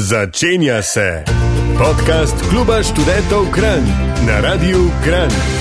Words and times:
Začenja 0.00 0.82
se 0.82 1.24
podcast 1.76 2.34
Kluba 2.48 2.82
študentov 2.82 3.52
Kran 3.52 3.84
na 4.24 4.40
Radiu 4.40 4.88
Kran. 5.04 5.59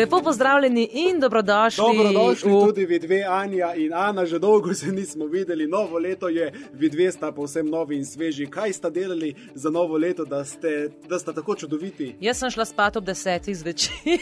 Lepo 0.00 0.20
pozdravljeni 0.20 0.88
in 0.92 1.20
dobrodošli. 1.20 1.84
Dobrodošli 1.86 2.50
v- 2.50 2.60
tudi 2.60 2.86
vi 2.86 2.98
dve, 2.98 3.22
Anja 3.22 3.74
in 3.74 3.94
Ana, 3.94 4.26
že 4.26 4.38
dolgo 4.38 4.74
se 4.74 4.86
nismo 4.88 5.26
videli. 5.26 5.66
Novo 5.66 5.98
leto 5.98 6.28
je, 6.28 6.52
vi 6.72 6.88
dve 6.88 7.12
sta 7.12 7.32
povsem 7.32 7.66
novi 7.66 7.96
in 7.96 8.06
sveži. 8.06 8.46
Kaj 8.46 8.72
sta 8.72 8.90
delali 8.90 9.34
za 9.54 9.70
novo 9.70 9.96
leto, 9.96 10.24
da 10.24 10.44
ste, 10.44 10.68
da 11.08 11.18
sta 11.18 11.32
tako 11.32 11.54
čudoviti? 11.54 12.14
Jaz 12.20 12.38
sem 12.38 12.50
šla 12.50 12.64
spat 12.64 12.96
ob 12.96 13.04
desetih 13.04 13.56
zvečer. 13.56 13.92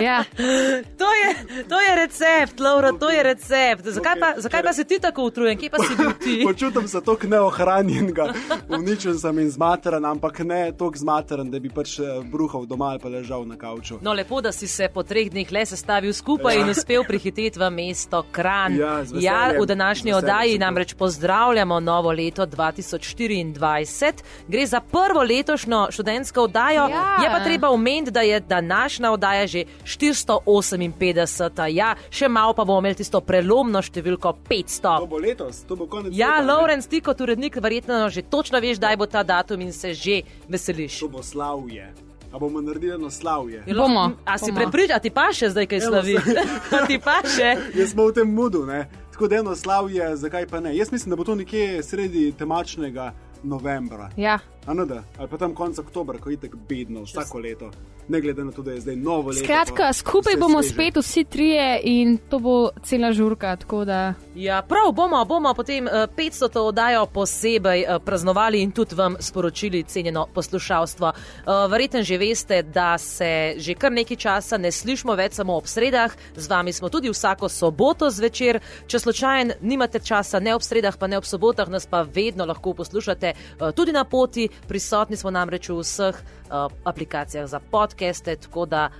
Ja, 0.00 0.24
to, 0.96 1.04
je, 1.12 1.28
to 1.64 1.80
je 1.80 1.96
recept, 1.96 2.60
Laura, 2.60 2.92
to 2.92 3.10
je 3.10 3.22
recept. 3.22 3.84
Zakaj, 3.84 4.12
Okej, 4.12 4.20
pa, 4.20 4.40
zakaj 4.40 4.62
pa 4.62 4.72
si 4.72 4.84
ti 4.84 4.98
tako 4.98 5.22
utrujen, 5.22 5.58
kje 5.58 5.70
pa 5.70 5.76
si 5.78 5.96
bil 5.96 6.10
ti? 6.14 6.42
Počutim 6.46 6.88
se 6.88 7.00
tako 7.00 7.26
neohranjenega, 7.26 8.32
uničen 8.70 9.18
sem 9.18 9.38
in 9.38 9.50
zmateren, 9.50 10.04
ampak 10.04 10.38
ne 10.38 10.72
tako 10.72 10.92
zmateren, 10.96 11.50
da 11.50 11.58
bi 11.58 11.68
pač 11.68 11.98
eh, 11.98 12.04
bruhal 12.24 12.64
doma 12.66 12.84
ali 12.86 12.98
pa 12.98 13.08
ležal 13.08 13.44
na 13.44 13.56
kavču. 13.56 13.98
No, 14.00 14.12
lepo, 14.12 14.40
da 14.40 14.52
si 14.52 14.68
se 14.68 14.79
po 14.88 15.02
treh 15.02 15.30
dneh 15.30 15.52
le 15.52 15.66
sestavil 15.66 16.12
skupaj 16.14 16.60
in 16.60 16.68
uspel 16.72 17.04
prihiteti 17.04 17.58
v 17.58 17.70
mesto 17.70 18.24
Kran. 18.32 18.76
Ja, 18.76 19.04
ja, 19.12 19.52
v 19.60 19.66
današnji 19.66 20.12
oddaji 20.12 20.58
namreč 20.58 20.94
pozdravljamo 20.94 21.80
novo 21.80 22.12
leto 22.12 22.46
2024. 22.46 24.12
Gre 24.48 24.66
za 24.66 24.80
prvo 24.80 25.22
letošnjo 25.22 25.86
študentsko 25.90 26.42
oddajo. 26.42 26.88
Ja. 26.88 27.16
Je 27.22 27.30
pa 27.30 27.44
treba 27.44 27.68
omeniti, 27.70 28.10
da 28.10 28.20
je 28.20 28.40
današnja 28.40 29.10
oddaja 29.10 29.46
že 29.46 29.64
458. 29.84 31.66
Ja, 31.70 31.94
še 32.10 32.28
malo 32.28 32.52
pa 32.52 32.64
bomo 32.64 32.78
imeli 32.78 32.94
tisto 32.94 33.20
prelomno 33.20 33.82
številko 33.82 34.34
500. 34.48 34.98
To 34.98 35.06
bo 35.06 35.18
letos, 35.18 35.64
to 35.68 35.76
bo 35.76 35.86
konec 35.86 36.12
Ja, 36.16 36.40
leta. 36.40 36.52
Lorenz, 36.52 36.88
ti 36.88 37.00
kot 37.00 37.20
urednik, 37.20 37.56
verjetno 37.56 38.08
že 38.10 38.22
točno 38.22 38.60
veš, 38.60 38.78
kdaj 38.78 38.96
bo 38.96 39.06
ta 39.06 39.22
datum 39.22 39.60
in 39.60 39.72
se 39.72 39.94
že 39.94 40.22
veseliš. 40.48 41.00
To 41.00 41.08
bo 41.08 41.22
slavje. 41.22 42.09
A 42.32 42.38
bomo 42.38 42.60
naredili 42.60 42.94
eno 42.94 43.10
slavje? 43.10 43.62
Je 43.66 43.74
Bomo, 43.74 44.12
A 44.24 44.38
si 44.38 44.52
prepričan, 44.54 44.96
a 44.96 44.98
ti 44.98 45.10
pa 45.10 45.32
še 45.34 45.50
zdaj 45.50 45.66
kaj 45.66 45.80
slavi? 45.80 46.14
A 46.78 46.86
ti 46.86 46.98
pa 47.02 47.18
še? 47.26 47.56
Jaz 47.74 47.90
smo 47.90 48.06
v 48.06 48.12
tem 48.12 48.28
mudu, 48.34 48.66
ne? 48.66 48.86
tako 49.10 49.28
da 49.28 49.36
eno 49.36 49.56
slavje, 49.56 50.16
zakaj 50.16 50.46
pa 50.46 50.60
ne? 50.60 50.76
Jaz 50.76 50.92
mislim, 50.92 51.10
da 51.10 51.16
bo 51.16 51.24
to 51.24 51.34
nekje 51.34 51.82
sredi 51.82 52.32
temačnega 52.38 53.12
novembra. 53.42 54.10
ja. 54.16 54.38
Anada, 54.66 55.02
ali 55.18 55.28
pa 55.28 55.36
tam 55.36 55.54
konec 55.54 55.78
oktobra, 55.78 56.18
ko 56.18 56.30
je 56.30 56.36
tako 56.36 56.58
bedno 56.68 57.02
vsako 57.02 57.38
leto, 57.38 57.70
ne 58.08 58.20
glede 58.20 58.44
na 58.44 58.52
to, 58.52 58.62
da 58.62 58.72
je 58.72 58.80
zdaj 58.80 58.96
novo 58.96 59.30
leto. 59.30 59.44
Skratka, 59.44 59.86
pa 59.86 59.92
skupaj 59.92 60.36
bomo 60.36 60.62
sveže. 60.62 60.74
spet 60.74 60.96
vsi 60.96 61.24
trije 61.24 61.80
in 61.84 62.18
to 62.28 62.38
bo 62.38 62.70
cela 62.82 63.12
žurka. 63.12 63.56
tako 63.56 63.84
Da... 63.84 64.14
Ja, 64.34 64.62
prav 64.62 64.92
bomo, 64.92 65.24
bomo 65.24 65.54
potem 65.54 65.88
eh, 65.88 66.06
500 66.16 66.48
to 66.52 66.66
oddajo 66.66 67.06
posebej 67.06 67.80
eh, 67.82 67.98
praznovali 68.04 68.62
in 68.62 68.72
tudi 68.72 68.94
vam 68.94 69.16
sporočili, 69.20 69.82
cenjeno 69.82 70.26
poslušalstvo. 70.34 71.08
Eh, 71.08 71.68
Verjetno 71.70 72.02
že 72.02 72.18
veste, 72.18 72.62
da 72.62 72.98
se 72.98 73.54
že 73.56 73.74
kar 73.74 73.92
nekaj 73.92 74.16
časa 74.16 74.58
ne 74.58 74.72
slišimo 74.72 75.14
več 75.14 75.32
samo 75.32 75.56
ob 75.56 75.66
sredah, 75.66 76.12
z 76.36 76.48
vami 76.48 76.72
smo 76.72 76.88
tudi 76.88 77.10
vsako 77.10 77.48
soboto 77.48 78.10
zvečer. 78.10 78.60
Če 78.86 78.98
slučajno 78.98 79.54
nimate 79.60 79.98
časa 79.98 80.40
ne 80.40 80.54
ob 80.54 80.62
sredah, 80.62 80.98
pa 80.98 81.06
ne 81.06 81.18
ob 81.18 81.24
sobotah, 81.24 81.68
nas 81.68 81.86
pa 81.86 82.02
vedno 82.02 82.44
lahko 82.44 82.74
poslušate 82.74 83.26
eh, 83.26 83.72
tudi 83.72 83.92
na 83.92 84.04
poti. 84.04 84.49
Prisotni 84.68 85.16
smo 85.16 85.30
namreč 85.30 85.68
v 85.68 85.80
vseh 85.80 86.16
eh, 86.16 86.68
aplikacijah 86.84 87.46
za 87.46 87.60
podcaste, 87.60 88.36
tako 88.36 88.66
da 88.66 88.90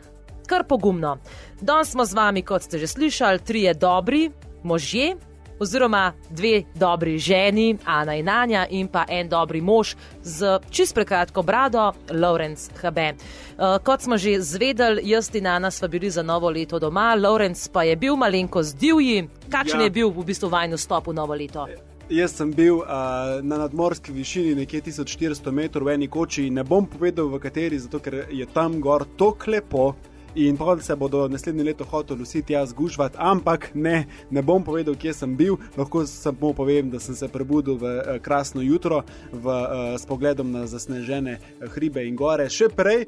kar 0.46 0.64
pogumno. 0.64 1.18
Danes 1.60 1.90
smo 1.90 2.04
z 2.04 2.14
vami, 2.14 2.42
kot 2.42 2.62
ste 2.62 2.78
že 2.78 2.86
slišali, 2.86 3.38
trije 3.38 3.74
dobri 3.74 4.30
možje. 4.62 5.16
Oziroma, 5.60 6.12
dve 6.30 6.62
dobri 6.74 7.18
ženi, 7.18 7.76
Ana 7.84 8.14
in 8.16 8.28
Anja, 8.28 8.66
in 8.70 8.88
pa 8.88 9.04
en 9.08 9.28
dobri 9.28 9.60
mož 9.60 9.92
z 10.22 10.58
čist 10.70 10.94
prekratko 10.94 11.42
brado, 11.42 11.92
Lorenz 12.10 12.70
Habe. 12.82 13.12
Uh, 13.12 13.76
kot 13.84 14.00
smo 14.00 14.16
že 14.16 14.40
zvedeli, 14.40 15.04
jaz 15.04 15.28
in 15.34 15.46
Ana 15.46 15.70
sva 15.70 15.88
bili 15.88 16.10
za 16.10 16.22
novo 16.22 16.50
leto 16.50 16.78
doma, 16.78 17.14
Lorenz 17.14 17.68
pa 17.68 17.82
je 17.82 17.96
bil 17.96 18.16
malenkost 18.16 18.78
divji. 18.78 19.28
Kakšen 19.52 19.80
Ja. 19.80 19.84
je 19.84 19.90
bil 19.90 20.08
v 20.08 20.24
bistvu 20.24 20.48
vajen 20.48 20.72
vstop 20.80 21.06
v 21.06 21.12
novo 21.12 21.34
leto? 21.36 21.68
Jaz 22.10 22.32
sem 22.34 22.50
bil 22.50 22.74
uh, 22.74 22.86
na 23.42 23.58
nadmorski 23.58 24.12
višini 24.12 24.54
nekje 24.54 24.80
1400 24.82 25.52
metrov 25.54 25.86
v 25.86 25.92
eni 25.94 26.08
koči 26.10 26.48
in 26.48 26.56
ne 26.58 26.64
bom 26.66 26.82
povedal 26.82 27.28
v 27.30 27.38
kateri, 27.38 27.78
zato 27.78 28.00
ker 28.02 28.24
je 28.34 28.46
tam 28.50 28.80
gor 28.82 29.04
tako 29.16 29.50
lepo. 29.50 29.84
In 30.34 30.56
pa 30.56 30.74
se 30.80 30.96
bodo 30.96 31.28
naslednje 31.28 31.64
leto 31.64 31.84
hoteli 31.84 32.26
vsi 32.26 32.42
tja 32.42 32.64
zgužvati, 32.66 33.16
ampak 33.18 33.70
ne, 33.74 34.06
ne 34.30 34.42
bom 34.42 34.64
povedal, 34.64 34.94
kje 34.94 35.14
sem 35.14 35.36
bil. 35.36 35.56
Lahko 35.76 36.02
samo 36.06 36.52
povem, 36.52 36.90
da 36.90 36.98
sem 36.98 37.14
se 37.14 37.28
prebudil 37.28 37.78
v 37.78 37.86
eh, 37.86 38.18
krasno 38.18 38.62
jutro 38.62 39.02
v, 39.32 39.46
eh, 39.46 39.98
s 39.98 40.06
pogledom 40.06 40.50
na 40.50 40.66
zasnežene 40.66 41.38
hribe 41.74 42.06
in 42.06 42.18
gore. 42.18 42.50
Še 42.50 42.70
prej, 42.74 43.06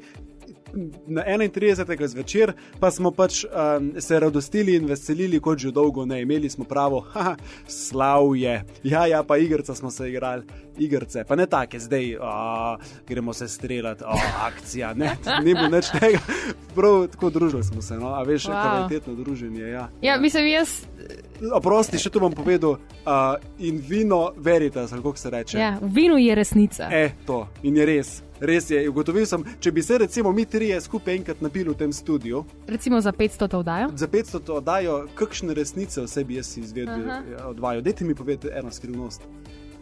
na 1.07 1.23
31. 1.23 2.07
zvečer, 2.07 2.53
pa 2.79 2.91
smo 2.91 3.11
pač 3.11 3.43
um, 3.45 3.93
se 4.01 4.19
radostili 4.19 4.75
in 4.75 4.85
veselili, 4.89 5.39
kot 5.39 5.59
že 5.59 5.71
dolgo 5.71 6.05
ne. 6.05 6.21
Imeli 6.21 6.49
smo 6.49 6.65
pravo, 6.65 6.99
haha, 7.13 7.35
slavje. 7.67 8.63
Ja, 8.83 9.05
ja, 9.07 9.23
pa 9.23 9.37
igrice 9.37 9.75
smo 9.75 9.91
se 9.91 10.09
igrali, 10.09 10.43
igrice, 10.77 11.23
pa 11.27 11.35
ne 11.35 11.45
take, 11.45 11.79
zdaj 11.79 12.17
a, 12.21 12.77
gremo 13.07 13.33
se 13.33 13.47
streljati, 13.47 14.03
a, 14.07 14.15
akcija, 14.47 14.93
ne, 14.93 15.15
ni 15.43 15.53
bilo 15.53 15.69
nič 15.69 15.91
tega. 15.99 16.19
Prav 16.75 17.07
tako 17.07 17.29
družili 17.29 17.63
smo 17.63 17.81
se, 17.81 17.97
no, 17.97 18.13
a 18.15 18.23
veš, 18.23 18.47
wow. 18.49 18.61
Kvalitetno 18.63 19.15
druženje. 19.15 19.69
Ja, 19.69 19.89
Ja, 20.01 20.17
mislim, 20.19 20.47
jaz. 20.47 20.69
Oprosti, 21.53 21.97
še 21.99 22.09
to 22.09 22.19
bom 22.19 22.31
povedal. 22.31 22.77
Uh, 23.03 23.35
in 23.59 23.81
vino, 23.89 24.31
veritas, 24.37 24.91
kako 24.91 25.15
se 25.15 25.29
reče. 25.29 25.57
Ja, 25.57 25.77
v 25.81 25.89
vinu 25.93 26.17
je 26.17 26.35
resnica. 26.35 26.87
E, 26.91 27.11
to 27.25 27.47
in 27.63 27.77
je 27.77 27.85
res. 27.85 28.11
Res 28.39 28.69
je, 28.69 28.89
ugotovil 28.89 29.25
sem, 29.25 29.43
če 29.59 29.71
bi 29.71 29.81
se 29.81 29.97
recimo 29.97 30.31
mi 30.31 30.45
trije 30.45 30.81
skupaj 30.81 31.15
enkrat 31.15 31.41
napili 31.41 31.69
v 31.69 31.77
tem 31.79 31.93
studiu, 31.93 32.43
Recimo 32.67 32.99
za 33.01 33.11
500 33.11 33.47
to 33.47 33.59
vdajo. 33.59 33.87
za 33.95 34.07
500 34.07 34.39
to 34.39 34.53
oddajo, 34.55 35.07
kakšne 35.15 35.53
resnice 35.53 36.01
vse 36.01 36.23
bi 36.23 36.35
jaz 36.35 36.57
izvedel 36.57 37.07
od 37.47 37.59
vaju. 37.59 37.81
Dajte 37.81 38.05
mi 38.05 38.15
povedati 38.15 38.51
eno 38.53 38.71
skrivnost, 38.71 39.21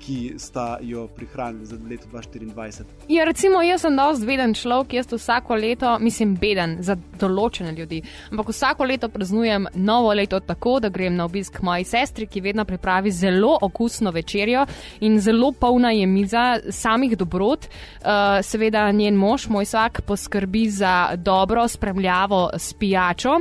ki 0.06 0.34
sta 0.38 0.78
jo 0.82 1.08
prihranili 1.08 1.66
za 1.66 1.78
leto 1.90 2.08
2024. 2.12 2.84
Ja, 3.08 3.26
recimo, 3.26 3.62
jaz 3.62 3.82
sem 3.82 3.96
dosti 3.96 4.26
veden 4.26 4.54
človek, 4.54 4.94
jaz 4.94 5.12
vsako 5.12 5.56
leto, 5.56 5.94
mislim, 6.00 6.34
beden 6.36 6.78
za 6.82 6.96
določene 7.20 7.74
ljudi, 7.78 8.02
ampak 8.32 8.50
vsako 8.50 8.88
leto 8.90 9.10
praznujem 9.10 9.68
novo 9.74 10.14
leto 10.14 10.40
tako, 10.40 10.80
da 10.80 10.90
grem 10.90 11.16
na 11.16 11.26
obisk 11.30 11.62
moji 11.62 11.86
sestri, 11.86 12.28
ki 12.28 12.42
vedno 12.42 12.66
pripravi 12.66 13.12
zelo 13.12 13.58
okusno 13.62 14.12
večerjo 14.12 14.66
in 15.06 15.20
zelo 15.22 15.52
polna 15.52 15.92
je 15.92 16.08
miza 16.08 16.46
samih 16.70 17.18
dobrot. 17.18 17.68
Uh, 18.02 18.40
seveda 18.46 18.88
njen 18.92 19.16
mož, 19.16 19.48
moj 19.50 19.66
svak, 19.66 20.02
poskrbi 20.08 20.70
za 20.70 21.16
dobro 21.16 21.68
spremljavo 21.68 22.50
s 22.58 22.74
pijačo. 22.74 23.38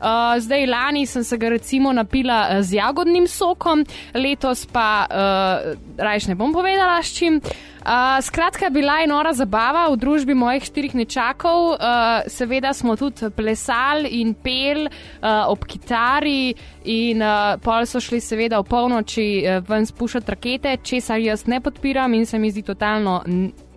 Uh, 0.00 0.40
zdaj, 0.40 0.66
lani 0.66 1.06
sem 1.06 1.24
se 1.24 1.36
ga 1.36 1.48
recimo 1.48 1.92
napila 1.92 2.62
z 2.62 2.74
jagodnim 2.74 3.28
sokom, 3.28 3.84
letos 4.14 4.66
pa 4.66 5.06
uh, 5.10 5.99
rajš 6.00 6.30
ne 6.32 6.34
bom 6.34 6.52
povedala 6.52 7.02
s 7.02 7.12
čim. 7.14 7.40
Uh, 7.80 8.20
skratka, 8.20 8.68
bila 8.70 8.98
je 9.00 9.06
nora 9.08 9.32
zabava 9.32 9.86
v 9.88 9.96
družbi 9.96 10.34
mojih 10.34 10.64
štirih 10.64 10.94
nečakov. 10.94 11.72
Uh, 11.72 12.26
seveda 12.28 12.74
smo 12.76 12.96
tudi 12.96 13.30
plesali 13.32 14.20
in 14.20 14.34
pel 14.34 14.84
uh, 14.84 15.48
ob 15.48 15.64
kitari, 15.64 16.52
in 16.84 17.24
uh, 17.24 17.56
pol 17.62 17.88
so 17.88 18.00
šli 18.00 18.20
seveda 18.20 18.60
v 18.60 18.68
polnoči 18.68 19.28
uh, 19.40 19.64
ven 19.68 19.88
spuščati 19.88 20.36
rakete, 20.36 20.76
česar 20.84 21.20
jaz 21.24 21.46
ne 21.48 21.60
podpiram 21.60 22.14
in 22.14 22.26
se 22.26 22.38
mi 22.38 22.52
zdi 22.52 22.62
totalno 22.68 23.22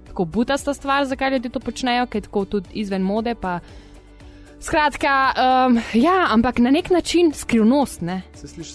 tako 0.08 0.26
butasta 0.26 0.74
stvar, 0.74 1.06
zakaj 1.06 1.32
ljudje 1.32 1.50
to 1.50 1.60
počnejo, 1.60 2.06
ker 2.06 2.22
je 2.22 2.28
tako 2.28 2.46
tudi 2.46 2.84
izven 2.84 3.02
mode. 3.02 3.36
Pa... 3.36 3.60
Skratka, 4.64 5.34
um, 5.68 5.80
ja, 5.94 6.28
ampak 6.32 6.60
na 6.60 6.72
nek 6.72 6.90
način 6.90 7.34
skrivnost. 7.34 8.02
Ne? 8.02 8.22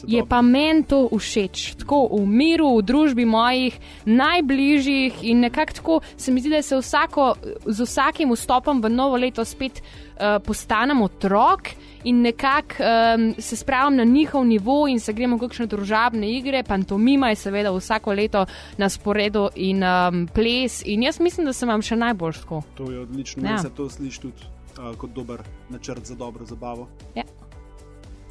Je 0.07 0.25
pa 0.29 0.43
meni 0.43 0.83
to 0.85 1.09
všeč, 1.09 1.79
tako 1.81 2.03
v 2.13 2.27
miru, 2.29 2.75
v 2.77 2.83
družbi 2.85 3.25
mojih 3.25 3.79
najbližjih 4.05 5.23
in 5.23 5.41
nekako 5.41 5.73
tako 5.73 6.01
se 6.17 6.33
mi 6.33 6.43
zdi, 6.45 6.51
da 6.51 6.61
se 6.63 6.77
vsako, 6.77 7.35
z 7.65 7.87
vsakim 7.89 8.33
vstopom 8.37 8.83
v 8.85 8.91
novo 8.93 9.17
leto 9.17 9.45
spet 9.45 9.81
uh, 9.81 10.37
postanem 10.45 11.01
otrok 11.03 11.73
in 12.05 12.21
nekako 12.21 12.85
um, 12.85 13.35
se 13.39 13.57
spravim 13.57 13.97
na 13.97 14.05
njihov 14.05 14.45
nivo 14.45 14.89
in 14.89 15.01
se 15.01 15.13
gremo 15.13 15.37
v 15.37 15.49
kakšne 15.49 15.67
družabne 15.67 16.29
igre, 16.37 16.63
pantomima 16.69 17.33
je 17.33 17.41
seveda 17.49 17.73
vsako 17.73 18.13
leto 18.13 18.45
na 18.77 18.89
sporedu 18.93 19.49
in 19.57 19.81
um, 19.83 20.29
ples 20.35 20.83
in 20.85 21.03
jaz 21.03 21.21
mislim, 21.21 21.49
da 21.49 21.53
se 21.53 21.67
vam 21.67 21.83
še 21.83 21.97
najbolj 21.97 22.45
tako. 22.45 22.63
To 22.75 22.93
je 22.93 23.01
odlično, 23.01 23.43
Ja. 23.49 23.57
ja. 23.57 23.59
se 23.59 23.71
to 23.71 23.89
sliši 23.89 24.21
tudi 24.21 24.58
uh, 24.79 24.97
kot 24.97 25.11
dober 25.11 25.43
načrt 25.69 26.07
za 26.07 26.15
dobro 26.15 26.45
zabavo. 26.45 26.89
Ja. 27.15 27.25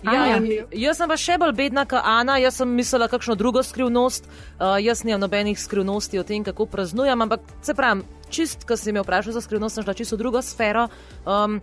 Ja, 0.04 0.38
jaz 0.72 1.00
sem 1.00 1.10
pa 1.10 1.16
še 1.18 1.40
bolj 1.42 1.56
bedna 1.58 1.84
kot 1.90 2.06
Ana, 2.06 2.36
jaz 2.38 2.60
sem 2.60 2.70
mislila 2.70 3.08
kakšno 3.10 3.34
drugo 3.36 3.64
skrivnost. 3.66 4.28
Uh, 4.30 4.78
jaz 4.78 5.02
nimam 5.04 5.24
nobenih 5.26 5.58
skrivnosti 5.60 6.20
o 6.22 6.26
tem, 6.28 6.46
kako 6.46 6.68
praznujem, 6.70 7.26
ampak 7.26 7.42
se 7.66 7.74
pravim, 7.74 8.04
čist, 8.30 8.68
ko 8.70 8.78
si 8.78 8.94
me 8.94 9.02
vprašal 9.02 9.34
za 9.34 9.42
skrivnost, 9.42 9.80
sem 9.80 9.88
šla 9.88 9.98
čisto 9.98 10.16
v 10.16 10.22
drugo 10.22 10.44
sfero. 10.46 10.86
Um, 11.26 11.58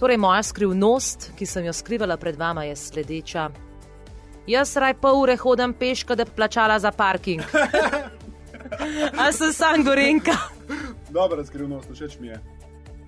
torej, 0.00 0.16
moja 0.16 0.40
skrivnost, 0.42 1.30
ki 1.36 1.46
sem 1.46 1.68
jo 1.68 1.76
skrivala 1.76 2.16
pred 2.16 2.40
vama, 2.40 2.64
je 2.64 2.76
sledeča. 2.80 3.50
Jaz 4.46 4.76
raj 4.78 4.94
pol 5.02 5.20
ure 5.20 5.36
hodim 5.36 5.74
peško, 5.76 6.16
da 6.16 6.24
bi 6.24 6.32
plačala 6.36 6.78
za 6.80 6.94
parking. 6.96 7.44
A 9.20 9.30
sem 9.32 9.52
sam 9.52 9.84
gorenka. 9.84 10.34
Dobra 11.10 11.44
skrivnost, 11.44 11.92
všeč 11.92 12.18
mi 12.20 12.32
je. 12.32 12.40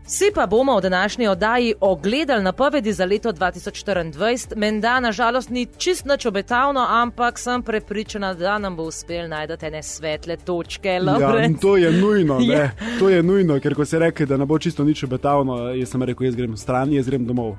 Vsi 0.09 0.31
pa 0.35 0.47
bomo 0.47 0.79
v 0.79 0.81
današnji 0.81 1.29
oddaji 1.29 1.75
ogledali 1.81 2.43
napovedi 2.43 2.93
za 2.93 3.05
leto 3.05 3.33
2024. 3.33 4.57
Menda 4.57 5.01
nažalost 5.01 5.51
ni 5.51 5.67
čist 5.79 6.05
nič 6.05 6.27
obetavno, 6.27 6.87
ampak 6.89 7.39
sem 7.39 7.63
prepričana, 7.63 8.35
da 8.35 8.59
nam 8.59 8.77
bo 8.77 8.83
uspel 8.83 9.29
najti 9.29 9.67
ene 9.67 9.83
svetle 9.83 10.37
točke. 10.37 10.89
Ja, 10.89 11.49
to 11.61 11.77
je 11.77 11.93
nujno, 11.93 12.39
Ja. 12.53 12.71
To 12.99 13.09
je 13.09 13.23
nujno, 13.23 13.61
ker 13.61 13.75
ko 13.75 13.85
si 13.85 13.99
rekel, 13.99 14.27
da 14.27 14.37
ne 14.37 14.47
bo 14.47 14.59
čisto 14.59 14.85
nič 14.85 15.05
obetavno, 15.05 15.69
jaz 15.69 15.91
sem 15.91 16.03
rekel, 16.03 16.27
jaz 16.27 16.37
grem 16.37 16.57
stran, 16.57 16.93
jaz 16.93 17.07
grem 17.07 17.27
domov. 17.27 17.57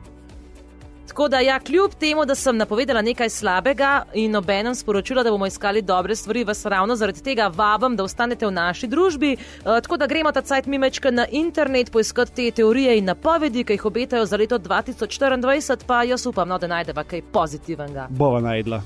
Tako 1.09 1.27
da, 1.27 1.39
ja, 1.39 1.59
kljub 1.59 1.91
temu, 1.99 2.25
da 2.25 2.35
sem 2.35 2.57
napovedala 2.57 3.01
nekaj 3.01 3.29
slabega 3.29 4.03
in 4.13 4.35
obenem 4.35 4.75
sporočila, 4.75 5.23
da 5.23 5.31
bomo 5.31 5.47
iskali 5.49 5.81
dobre 5.81 6.15
stvari, 6.15 6.43
vas 6.43 6.65
ravno 6.65 6.95
zaradi 6.95 7.23
tega 7.23 7.47
vabim, 7.55 7.95
da 7.95 8.03
ostanete 8.03 8.45
v 8.45 8.51
naši 8.51 8.87
družbi. 8.87 9.31
Uh, 9.33 9.63
tako 9.81 9.97
da 9.97 10.07
gremo 10.07 10.31
ta 10.31 10.41
cajt 10.41 10.65
mimečka 10.65 11.11
na 11.11 11.25
internet, 11.31 11.91
poiskati 11.91 12.35
te 12.35 12.51
teorije 12.51 12.97
in 12.97 13.09
napovedi, 13.09 13.63
ki 13.63 13.73
jih 13.73 13.85
obetajo 13.85 14.25
za 14.25 14.37
leto 14.37 14.59
2024, 14.59 15.83
pa 15.87 16.03
jaz 16.03 16.25
upam, 16.25 16.47
no, 16.47 16.59
da 16.61 16.67
najdeva 16.67 17.03
kaj 17.03 17.21
pozitivnega. 17.33 18.07
Bova 18.09 18.41
najdla. 18.41 18.81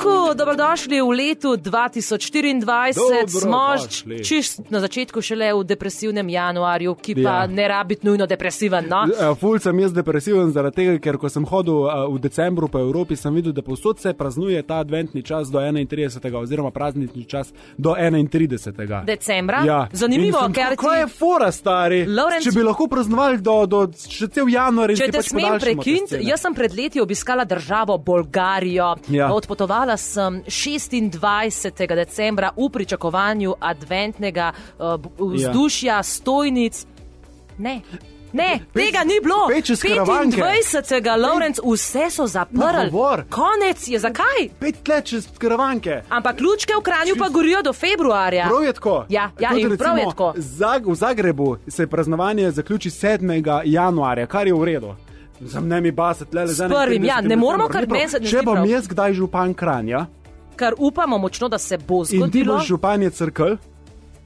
Juhu, 0.00 0.34
dobrodošli 0.34 1.00
v 1.00 1.10
letu 1.10 1.56
2024. 1.56 2.92
Smo 2.92 3.50
Dobrodošli. 3.74 4.24
čist 4.24 4.60
na 4.70 4.78
začetku 4.78 5.18
šele 5.20 5.52
v 5.52 5.64
depresivnem 5.64 6.28
januarju, 6.28 6.94
ki 6.94 7.14
pa 7.16 7.20
Ja. 7.20 7.46
ne 7.48 7.64
rabi 7.64 7.88
biti 7.88 8.06
nujno 8.06 8.26
depresiven. 8.26 8.84
No? 8.86 9.06
Eh, 9.06 9.34
Ful 9.34 9.58
sem 9.58 9.74
jaz 9.74 9.92
depresiven 9.92 10.52
zaradi 10.52 10.76
tega, 10.76 10.98
ker 11.00 11.16
ko 11.16 11.28
sem 11.28 11.42
hodil 11.42 11.82
eh, 11.82 12.06
v 12.06 12.18
decembru 12.20 12.68
po 12.68 12.78
Evropi, 12.78 13.16
sem 13.16 13.34
videl, 13.34 13.52
da 13.52 13.62
povsod 13.62 13.98
se 13.98 14.12
praznuje 14.12 14.62
ta 14.62 14.74
adventni 14.76 15.22
čas 15.22 15.48
do 15.48 15.58
31. 15.58 15.90
oziroma 16.36 16.70
praznični 16.70 17.24
čas 17.24 17.48
do 17.76 17.94
31. 17.94 19.04
Decembra. 19.04 19.64
Ja. 19.64 19.88
Zanimivo, 19.92 20.38
In 20.38 20.44
sem, 20.44 20.52
ker 20.54 20.76
Kaj 20.76 20.94
ti- 20.94 21.00
je 21.00 21.06
fora, 21.08 21.50
stari? 21.50 22.04
Lorenz- 22.06 22.44
Če 22.44 22.52
bi 22.52 22.62
lahko 22.62 22.86
praznovali 22.86 23.38
do, 23.38 23.66
do 23.66 23.86
še 23.88 24.28
cel 24.28 24.46
januar 24.46 24.90
in 24.90 24.96
Če 24.96 25.06
te 25.06 25.18
pač 25.18 25.24
smem 25.26 25.42
podaljšamo 25.42 25.58
te 25.58 25.64
prekiniti, 25.74 26.06
scene. 26.08 26.22
jaz 26.24 26.40
sem 26.40 26.54
pred 26.54 26.72
leti 26.72 27.00
obiskala 27.00 27.44
državo 27.44 27.98
Bolgarijo. 27.98 28.94
Ja. 29.08 29.32
Odpotovala 29.32 29.87
sem 29.96 30.42
26. 30.46 31.94
decembra 31.94 32.50
v 32.56 32.68
pričakovanju 32.72 33.54
adventnega 33.60 34.52
uh, 34.78 35.00
vzdušja, 35.18 35.94
ja. 35.94 36.02
stojnic. 36.02 36.86
Ne. 37.58 37.80
Ne, 38.32 38.60
Pej- 38.72 38.84
tega 38.84 39.04
ni 39.04 39.20
bilo. 39.20 39.48
pej 39.48 39.62
čez 39.62 39.80
karavanke. 39.82 40.36
25. 40.36 41.16
Lorenz, 41.16 41.60
vse 41.64 42.10
so 42.10 42.26
zaprli. 42.26 42.92
Konec 43.30 43.88
je, 43.88 43.98
zakaj? 43.98 44.48
Pet 44.60 44.88
let 44.88 45.04
čez 45.04 45.28
karavanke. 45.38 46.02
Ampak 46.08 46.40
lučke 46.40 46.76
v 46.76 46.82
Kranju 46.82 47.16
pa 47.18 47.28
gorijo 47.28 47.62
do 47.62 47.72
februarja. 47.72 48.48
Prav 48.48 48.64
je 48.64 48.72
tako. 48.72 49.06
Ja, 49.08 49.30
ja, 49.40 49.50
Tudi 49.50 49.62
in 49.62 49.76
prav 49.76 49.96
je 49.96 50.04
recimo 50.04 50.12
tako. 50.12 50.32
Zag, 50.36 50.86
v 50.86 50.94
Zagrebu 50.94 51.56
se 51.68 51.86
praznovanje 51.86 52.50
zaključi 52.50 52.90
7. 52.90 53.62
januarja, 53.64 54.26
kar 54.26 54.46
je 54.46 54.54
v 54.54 54.64
redu. 54.64 54.94
Za 55.40 55.60
ne 55.60 55.80
mi 55.80 55.90
basati, 55.90 56.36
le 56.36 56.46
S 56.48 56.58
prvim, 56.58 57.04
ja, 57.04 57.20
ne 57.20 57.36
moramo 57.36 57.68
kar 57.68 57.86
meni 57.88 58.08
se 58.08 58.20
ne 58.20 58.26
Če 58.26 58.42
bom 58.44 58.64
jaz 58.64 58.88
kdaj 58.88 59.12
župan 59.12 59.54
Kranja 59.54 60.06
Kar 60.56 60.74
upamo 60.78 61.18
močno, 61.18 61.48
da 61.48 61.58
se 61.58 61.78
bo 61.78 62.00
in 62.00 62.06
ti 62.06 62.16
zgodilo. 62.16 62.54
boš 62.54 62.66
županje 62.66 63.10
crkl, 63.10 63.54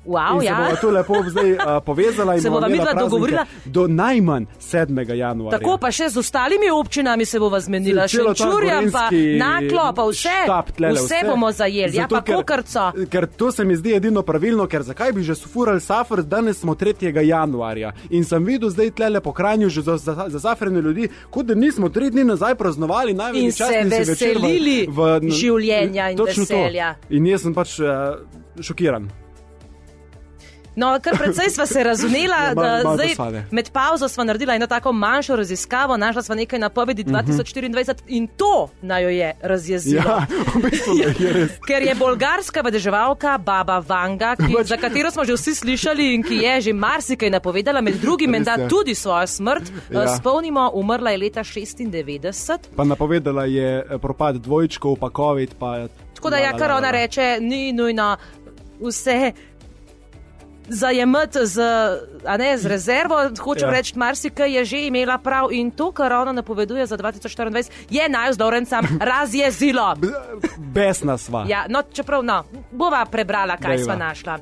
Wow, 0.05 0.35
in 0.35 0.41
se 0.41 0.47
ja. 0.47 0.57
bomo 0.57 0.77
tu 0.81 0.91
lepo 0.91 1.15
zdaj 1.29 1.53
uh, 1.53 1.59
povezala 1.87 2.35
in 2.35 2.43
Se 2.43 2.51
bova 2.51 2.69
midva 2.69 2.93
dogovorila? 2.95 3.47
Do 3.65 3.87
najmanj 3.87 4.47
7. 4.61 5.15
januarja. 5.15 5.59
Tako 5.59 5.79
pa 5.79 5.91
še 5.95 6.09
z 6.09 6.19
ostalimi 6.19 6.71
občinami 6.71 7.25
se 7.25 7.39
bova 7.39 7.61
zmenila, 7.61 8.09
še 8.09 8.17
Celo 8.17 8.35
ta 8.35 8.45
čurjam, 8.45 8.91
pa 8.91 9.07
naklo, 9.39 9.93
pa 9.95 10.03
vse. 10.11 10.35
štab 10.43 10.73
tlele, 10.75 10.99
Vse 10.99 11.23
bomo 11.27 11.53
zajeli, 11.53 11.97
ja 11.97 12.03
Zato, 12.03 12.19
pa 12.19 12.35
kokrco. 12.35 12.89
Ker 13.11 13.27
to 13.27 13.53
se 13.53 13.65
mi 13.65 13.77
zdi 13.77 13.95
edino 13.95 14.23
pravilno, 14.23 14.67
ker 14.67 14.83
zakaj 14.83 15.13
bi 15.13 15.23
že 15.23 15.35
sufurali 15.35 15.81
safr, 15.81 16.23
danes 16.23 16.59
smo 16.59 16.75
3. 16.75 17.23
januarja 17.23 17.93
in 18.11 18.25
sem 18.25 18.45
videl 18.45 18.71
zdaj 18.71 18.91
tlele 18.91 19.21
po 19.21 19.33
kranju 19.33 19.69
že 19.69 19.83
za, 19.83 19.97
za, 19.97 20.27
za 20.29 20.39
zafrene 20.39 20.81
ljudi, 20.83 21.09
kot 21.31 21.47
da 21.47 21.55
nismo 21.55 21.89
tri 21.89 22.11
dni 22.11 22.25
nazaj 22.25 22.55
praznovali 22.55 23.11
In 23.11 23.17
največji 23.17 23.53
se 23.53 23.59
častni 23.59 23.89
večer 23.89 24.05
v- 24.05 24.11
veselili 24.11 24.87
v, 24.91 25.21
življenja 25.31 26.11
in 26.11 26.19
veselja. 26.19 26.95
To. 26.95 27.15
In 27.15 27.27
jaz 27.27 27.43
sem 27.43 27.55
pač 27.55 27.79
uh, 27.79 28.19
šokiran. 28.61 29.22
No, 30.75 30.99
kar 30.99 31.13
precej 31.15 31.51
sva 31.51 31.67
se 31.67 31.83
razumela, 31.83 32.37
Ja, 32.39 32.55
malo- 32.55 32.63
da 32.69 32.83
malo 32.83 32.97
zdaj 32.97 33.09
dosade. 33.09 33.45
med 33.51 33.71
pauzo 33.71 34.09
sva 34.09 34.25
naredila 34.25 34.55
eno 34.55 34.67
tako 34.67 34.93
manjšo 34.93 35.37
raziskavo, 35.37 35.97
našla 35.97 36.23
sva 36.23 36.35
nekaj 36.35 36.59
napovedi 36.59 37.05
2024 37.05 37.63
in 38.09 38.27
to 38.29 38.53
naj 38.83 39.03
jo 39.03 39.09
je 39.11 39.35
razjezilo. 39.43 40.01
Mhm. 40.03 40.09
Ja, 40.09 40.27
v 40.55 40.63
bistvu 40.63 40.93
je 40.97 41.33
res. 41.33 41.51
Ker 41.69 41.83
je 41.83 41.95
bolgarska 41.95 42.61
vedeževalka 42.63 43.39
Baba 43.39 43.79
Vanga, 43.81 44.37
ki, 44.37 44.49
Pač- 44.51 44.67
za 44.67 44.77
katero 44.79 45.11
smo 45.11 45.25
že 45.25 45.33
vsi 45.35 45.55
slišali 45.55 46.15
in 46.15 46.23
ki 46.23 46.37
je 46.37 46.61
že 46.63 46.73
marsikaj 46.75 47.31
napovedala, 47.31 47.81
med 47.81 47.95
drugim 47.97 48.31
menda 48.31 48.57
tudi 48.69 48.95
svojo 48.95 49.27
smrt, 49.29 49.63
Ja. 49.91 50.03
ja. 50.03 50.17
spomnimo, 50.17 50.71
umrla 50.73 51.11
je 51.11 51.19
leta 51.19 51.41
96. 51.43 52.59
Pa 52.77 52.85
napovedala 52.85 53.45
je 53.45 53.79
eh, 53.81 53.99
propad 53.99 54.37
dvojčkov, 54.37 54.97
pa 54.97 55.09
COVID. 55.11 55.51
Pa, 55.55 55.87
Tako 56.15 56.31
da, 56.31 56.37
ja, 56.39 56.53
kar 56.53 56.71
ona 56.73 56.91
reče, 56.93 57.39
ni 57.41 57.73
nujno 57.73 58.17
vse. 58.81 59.33
Zajemati 60.73 61.39
z, 61.45 61.61
ne, 62.39 62.59
z 62.59 62.67
rezervo, 62.67 63.17
hočem 63.41 63.69
Ja. 63.69 63.75
reči, 63.75 63.93
marsikaj 63.97 64.53
je 64.53 64.65
že 64.65 64.79
imela 64.81 65.19
prav 65.19 65.53
in 65.53 65.71
to, 65.71 65.93
kar 65.93 66.13
ona 66.13 66.33
napoveduje 66.33 66.87
za 66.87 66.97
2024, 66.97 67.53
je 67.91 68.09
naj 68.09 68.33
z 68.33 68.39
Lorencem 68.39 68.85
razjezilo. 69.13 69.95
Besna 70.59 71.19
sva. 71.19 71.45
Ja, 71.49 71.67
no, 71.69 71.83
čeprav, 71.85 72.23
no, 72.23 72.43
bova 72.71 73.05
prebrala, 73.05 73.57
kaj 73.57 73.77
Dajva. 73.77 73.85
sva 73.85 73.97
našla. 73.97 74.39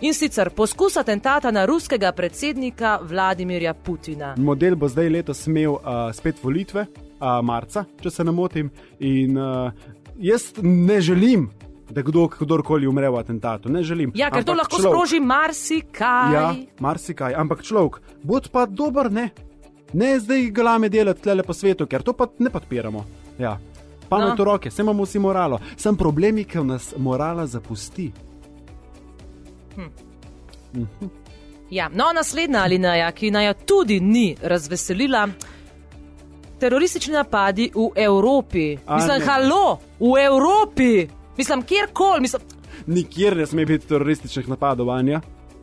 In 0.00 0.14
sicer 0.14 0.50
poskus 0.50 0.96
atentata 0.96 1.50
na 1.50 1.64
ruskega 1.64 2.12
predsednika 2.12 2.98
Vladimirja 3.02 3.74
Putina. 3.74 4.34
Model 4.36 4.74
bo 4.76 4.88
zdaj 4.88 5.08
letos 5.08 5.46
imel 5.46 5.72
uh, 5.72 5.80
spet 6.12 6.42
volitve, 6.42 6.86
uh, 6.86 7.38
marca, 7.42 7.84
če 8.00 8.10
se 8.10 8.24
ne 8.24 8.32
motim. 8.32 8.70
In 9.00 9.38
uh, 9.38 9.70
jaz 10.18 10.52
ne 10.58 11.00
želim, 11.00 11.50
da 11.92 12.02
kdo, 12.02 12.28
kdorkoli 12.30 12.86
umre 12.86 13.08
v 13.08 13.16
atentatu. 13.16 13.68
Ne 13.68 13.82
želim. 13.82 14.12
Ja, 14.14 14.30
ker 14.30 14.40
to 14.40 14.52
Ampak 14.52 14.62
lahko 14.62 14.76
človek- 14.76 14.92
sproži 14.92 15.20
marsikaj. 15.20 16.32
Ja, 16.32 16.46
marsikaj. 16.80 17.34
Ampak 17.34 17.62
človek, 17.62 17.92
bod 18.22 18.48
pa 18.48 18.66
dober, 18.66 19.12
ne. 19.12 19.30
Ne 19.92 20.18
zdaj 20.18 20.50
galame 20.50 20.88
delati 20.88 21.20
tle 21.22 21.42
po 21.42 21.52
svetu, 21.52 21.86
ker 21.86 22.02
to 22.02 22.12
pa 22.12 22.26
ne 22.38 22.50
podpiramo. 22.50 23.04
Ja. 23.38 23.58
Pamet 24.08 24.28
No. 24.30 24.34
v 24.34 24.46
roke, 24.46 24.68
vse 24.68 24.82
imamo 24.82 25.04
vsi 25.04 25.18
moralo. 25.18 25.60
Sem 25.76 25.96
problemi, 25.96 26.44
ki 26.44 26.58
nas 26.60 26.94
morala 26.96 27.46
zapusti. 27.46 28.12
Ja, 31.70 31.88
no, 31.88 32.12
naslednja 32.12 32.62
alineja, 32.62 33.12
ki 33.12 33.30
naj 33.30 33.46
jo 33.46 33.54
tudi 33.66 34.00
ni 34.00 34.36
razveselila. 34.42 35.28
Teroristični 36.58 37.12
napadi 37.12 37.70
v 37.74 37.90
Evropi. 37.96 38.76
A 38.86 38.96
Mislim, 38.96 39.18
ne. 39.18 39.24
halo, 39.24 39.64
v 39.98 40.12
Evropi. 40.20 41.08
Mislim, 41.36 41.62
kjerkoli. 41.62 42.20
Mislim, 42.20 42.42
Nikjer 42.86 43.36
ne 43.36 43.46
sme 43.46 43.66
biti 43.66 43.86
terorističnih 43.86 44.48
napadov, 44.48 44.90
Anja. 44.90 45.20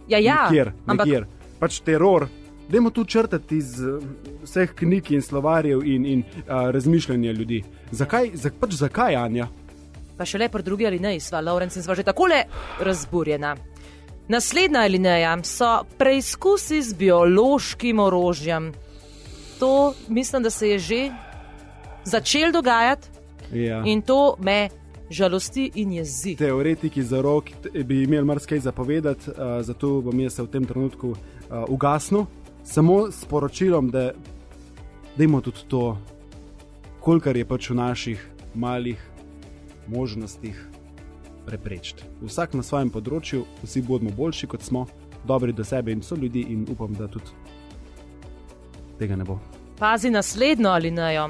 ja, 0.08 0.18
ja. 0.18 0.48
Nikjer, 0.50 0.72
ampak 0.86 1.06
nikjer. 1.06 1.26
Pač 1.60 1.80
teror. 1.80 2.28
Dajmo 2.70 2.90
tu 2.90 3.04
črtati 3.06 3.58
iz 3.58 3.80
eh, 3.82 3.98
vseh 4.44 4.74
knjig 4.76 5.12
in 5.12 5.22
slovarjev 5.22 5.82
in, 5.84 6.06
in 6.06 6.20
uh, 6.20 6.70
razmišljanja 6.70 7.32
ljudi. 7.32 7.64
Zakaj, 7.92 8.30
za, 8.34 8.52
pač 8.60 8.74
zakaj, 8.78 9.16
Anja? 9.16 9.48
pa 10.20 10.26
še 10.28 10.36
le 10.38 10.50
pri 10.52 10.64
drugi 10.68 10.84
alineji 10.84 11.22
sva, 11.24 11.40
Lorenz 11.40 11.78
in 11.80 11.84
sva 11.86 11.96
že 11.96 12.04
takole 12.04 12.42
razburjena. 12.84 13.54
Naslednja 14.28 14.82
alineja 14.84 15.32
so 15.48 15.86
preizkusi 15.98 16.82
z 16.84 16.94
biološkim 17.00 18.00
orožjem. 18.04 18.68
To 19.60 19.94
mislim, 20.12 20.44
da 20.44 20.50
se 20.50 20.70
je 20.70 20.80
že 20.80 21.00
začel 22.04 22.52
dogajati 22.52 23.08
Ja. 23.54 23.82
in 23.86 24.02
to 24.02 24.36
me 24.40 24.70
žalosti 25.10 25.72
in 25.75 25.92
jezi. 25.92 26.36
Teoretiki 26.36 27.04
za 27.04 27.22
rok 27.22 27.50
bi 27.86 28.04
imeli 28.04 28.25
marsikaj 28.25 28.60
zapovedati, 28.60 29.30
uh, 29.30 29.62
zato 29.62 30.01
bom 30.01 30.20
jaz 30.20 30.34
se 30.34 30.44
v 30.44 30.48
tem 30.48 30.66
trenutku 30.66 31.10
uh, 31.10 31.18
ugasnil, 31.68 32.25
samo 32.63 33.12
s 33.12 33.25
poročilom, 33.25 33.89
da 33.89 34.12
dajmo 35.18 35.42
tudi 35.42 35.66
to, 35.68 35.98
kolikor 37.00 37.38
je 37.38 37.46
pač 37.46 37.70
v 37.70 37.75
naših 37.75 38.28
malih 38.56 39.10
možnostih 39.88 40.68
preprečiti. 41.46 42.04
Vsak 42.22 42.54
na 42.54 42.63
svojem 42.63 42.92
področju, 42.94 43.46
vsi 43.63 43.82
bodimo 43.82 44.13
boljši 44.16 44.48
kot 44.48 44.62
smo, 44.62 44.86
dobri 45.25 45.54
do 45.54 45.63
sebe 45.63 45.92
in 45.92 46.04
so 46.06 46.16
ljudi, 46.16 46.46
in 46.54 46.68
upam, 46.70 46.94
da 46.94 47.08
tudi 47.08 47.34
tega 49.00 49.16
ne 49.16 49.25
bo. 49.25 49.39
Pazi 49.80 50.12
naslednjo 50.12 50.70
alinejo. 50.70 51.30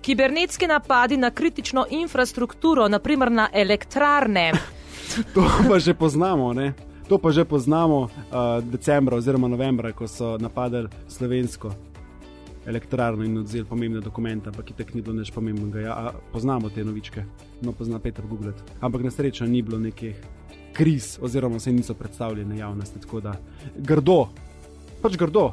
Kibernetski 0.00 0.66
napadi 0.66 1.16
na 1.16 1.30
kritično 1.30 1.86
infrastrukturo, 1.90 2.88
naprimer 2.88 3.32
na 3.32 3.48
elektrarne. 3.52 4.52
To 5.34 5.42
pa 5.68 5.78
že 5.78 5.94
poznamo, 5.94 6.54
ne? 6.54 6.72
To 7.10 7.18
pa 7.18 7.34
že 7.34 7.42
poznamo 7.44 8.06
uh, 8.06 8.10
decembra 8.62 9.16
oziroma 9.18 9.48
novembra, 9.50 9.90
ko 9.92 10.06
so 10.06 10.38
napadali 10.38 10.86
slovensko 11.10 11.74
elektrarno 12.66 13.24
in 13.24 13.38
odzeli 13.38 13.64
pomembne 13.64 14.00
dokumente, 14.00 14.48
ampak 14.48 14.70
itek 14.70 14.94
ni 14.94 15.02
bilo 15.02 15.18
nič 15.18 15.32
pomembnega. 15.34 15.80
Ja, 15.80 16.12
poznamo 16.32 16.70
te 16.70 16.84
novičke, 16.84 17.24
no 17.66 17.72
pozna 17.72 17.98
Peter 17.98 18.22
Google. 18.26 18.52
Ampak 18.80 19.02
na 19.02 19.10
srečo 19.10 19.46
ni 19.50 19.62
bilo 19.62 19.78
nekih 19.78 20.14
kriz, 20.72 21.18
oziroma 21.22 21.58
se 21.58 21.72
niso 21.72 21.94
predstavljene 21.94 22.58
javnosti. 22.58 23.00
Tako 23.00 23.20
da 23.20 23.34
grdo, 23.76 24.28
pač 25.02 25.16
grdo. 25.16 25.50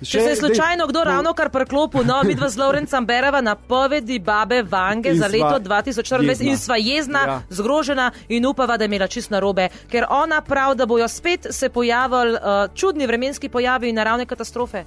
Če 0.00 0.20
se 0.20 0.28
je 0.28 0.36
slučajno 0.36 0.86
kdo 0.86 1.04
ravno 1.04 1.32
kar 1.34 1.48
preklopil, 1.50 2.04
no, 2.04 2.22
mi 2.22 2.34
dva 2.34 2.48
z 2.48 2.56
Lorencem 2.56 3.06
bereva 3.06 3.40
napovedi 3.40 4.18
babe 4.18 4.62
Vange 4.62 5.14
za 5.14 5.26
leto 5.26 5.58
2024 5.60 6.22
jezna. 6.22 6.50
in 6.50 6.56
sva 6.56 6.76
jezna, 6.76 7.18
Ja. 7.26 7.42
zgrožena 7.50 8.10
in 8.28 8.46
upava, 8.46 8.76
da 8.76 8.84
je 8.84 8.88
imela 8.88 9.06
čist 9.06 9.30
narobe, 9.30 9.68
ker 9.90 10.06
ona 10.10 10.40
pravi, 10.40 10.76
da 10.76 10.86
bojo 10.86 11.08
spet 11.08 11.46
se 11.50 11.68
pojavili 11.68 12.32
uh, 12.32 12.38
čudni 12.74 13.06
vremenski 13.06 13.48
pojavi 13.48 13.88
in 13.88 13.94
naravne 13.94 14.26
katastrofe. 14.26 14.84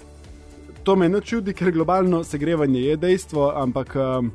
To 0.83 0.95
me 0.95 1.09
ne 1.09 1.21
čudi, 1.21 1.53
ker 1.53 1.71
globalno 1.71 2.23
segrevanje 2.23 2.81
je 2.81 2.97
dejstvo, 2.97 3.51
ampak 3.55 3.95
um, 3.95 4.31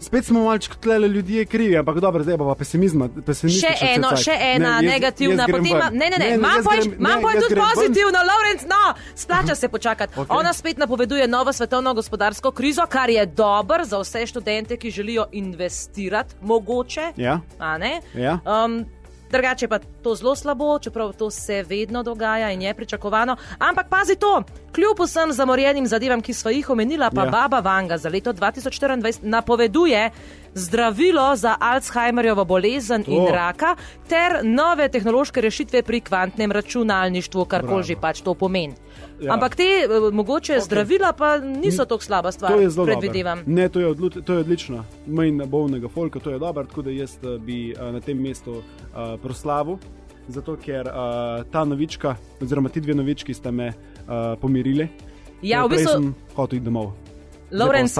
spet 0.00 0.24
smo 0.24 0.44
malček 0.44 0.76
tlele 0.76 1.08
ljudje 1.08 1.44
krivi, 1.44 1.76
ampak 1.78 2.00
dobro, 2.00 2.22
zdaj 2.22 2.38
pa 2.38 2.54
pesimizma. 2.58 3.08
Še 3.26 3.72
eno, 3.94 4.12
še 4.16 4.34
ena 4.40 4.80
ne, 4.80 4.88
negativna, 4.88 5.46
potem 5.50 5.66
ima, 5.72 5.90
ne, 5.92 6.10
ne, 6.10 6.18
ne, 6.18 6.30
imam 6.34 6.64
pa 6.64 6.76
imam 6.82 7.22
pa 7.22 7.34
tudi 7.40 7.58
pozitivno, 7.60 8.24
Lorenz, 8.30 8.66
no, 8.68 8.82
splača 9.14 9.54
se 9.54 9.68
počakati. 9.68 10.12
Ok. 10.16 10.26
Okay. 10.26 10.38
Ona 10.38 10.52
spet 10.52 10.78
napoveduje 10.78 11.28
novo 11.28 11.52
svetovno 11.52 11.94
gospodarsko 11.94 12.50
krizo, 12.50 12.86
kar 12.88 13.10
je 13.10 13.26
dober 13.26 13.84
za 13.84 14.00
vse 14.02 14.26
študente, 14.26 14.76
ki 14.76 14.90
želijo 14.90 15.26
investirati, 15.32 16.34
mogoče. 16.40 17.12
Ja, 17.16 17.40
a 17.58 17.78
ne? 17.78 18.00
ja. 18.14 18.38
Um, 18.44 18.84
drugače 19.30 19.68
pa 19.68 19.78
to 19.78 20.14
zelo 20.14 20.34
slabo, 20.36 20.78
čeprav 20.78 21.12
to 21.12 21.30
se 21.30 21.62
vedno 21.62 22.02
dogaja 22.02 22.50
in 22.50 22.62
je 22.62 22.74
pričakovano. 22.74 23.36
Ampak 23.58 23.88
pazi 23.88 24.16
to, 24.16 24.42
kljub 24.74 25.00
vsem 25.00 25.32
zamorjenim 25.32 25.86
zadevam, 25.86 26.22
ki 26.22 26.34
smo 26.34 26.50
jih 26.50 26.70
omenila, 26.70 27.10
pa 27.10 27.24
Ja. 27.24 27.30
Baba 27.30 27.60
Vanga 27.60 27.98
za 27.98 28.08
leto 28.08 28.32
2024 28.32 29.18
napoveduje 29.22 30.10
zdravilo 30.54 31.36
za 31.36 31.56
Alzheimerjevo 31.60 32.44
bolezen 32.44 33.04
To. 33.04 33.10
in 33.10 33.26
raka 33.26 33.76
ter 34.08 34.40
nove 34.42 34.88
tehnološke 34.88 35.40
rešitve 35.40 35.82
pri 35.82 36.00
kvantnem 36.00 36.52
računalništvu, 36.52 37.44
kar 37.44 37.66
koli 37.66 37.82
že 37.82 37.96
pač 38.00 38.20
to 38.20 38.34
pomeni. 38.34 38.74
Ja. 39.20 39.32
Ampak 39.34 39.56
te 39.56 39.62
eh, 39.62 40.12
mogoče 40.12 40.52
okay. 40.52 40.64
zdravila 40.64 41.12
pa 41.12 41.38
niso 41.38 41.84
tako 41.84 42.04
slaba 42.04 42.32
stvar, 42.32 42.52
To 42.52 42.60
je 42.60 42.70
zelo 42.70 42.86
predvidevam. 42.86 43.42
Ne, 43.46 43.68
to 43.68 43.80
je, 43.80 43.86
odlu, 43.86 44.10
to 44.10 44.32
je 44.32 44.38
odlično. 44.38 44.84
Manj 45.06 45.44
bolnega 45.46 45.88
folka, 45.88 46.20
to 46.20 46.30
je 46.30 46.38
dobro, 46.38 46.64
tako 46.64 46.82
da 46.82 46.90
jaz 46.90 47.16
eh, 47.22 47.38
bi 47.38 47.72
uh, 47.72 47.92
na 47.92 48.00
tem 48.00 48.20
mestu 48.22 48.52
uh, 48.52 48.62
proslavil. 49.22 49.78
Zato, 50.28 50.56
ker 50.58 50.88
uh, 50.90 51.44
ta 51.50 51.64
novička, 51.64 52.16
oziroma 52.42 52.68
ti 52.68 52.80
dve 52.80 52.94
novički, 52.94 53.34
sta 53.34 53.50
me 53.50 53.68
uh, 53.68 54.34
pomirili. 54.40 54.88
Ja, 55.42 55.64
v 55.64 55.76
bistvu, 55.76 56.12
hotel 56.34 56.58
iti 56.58 56.64
domov. 56.64 57.05
Lorenz, 57.50 57.98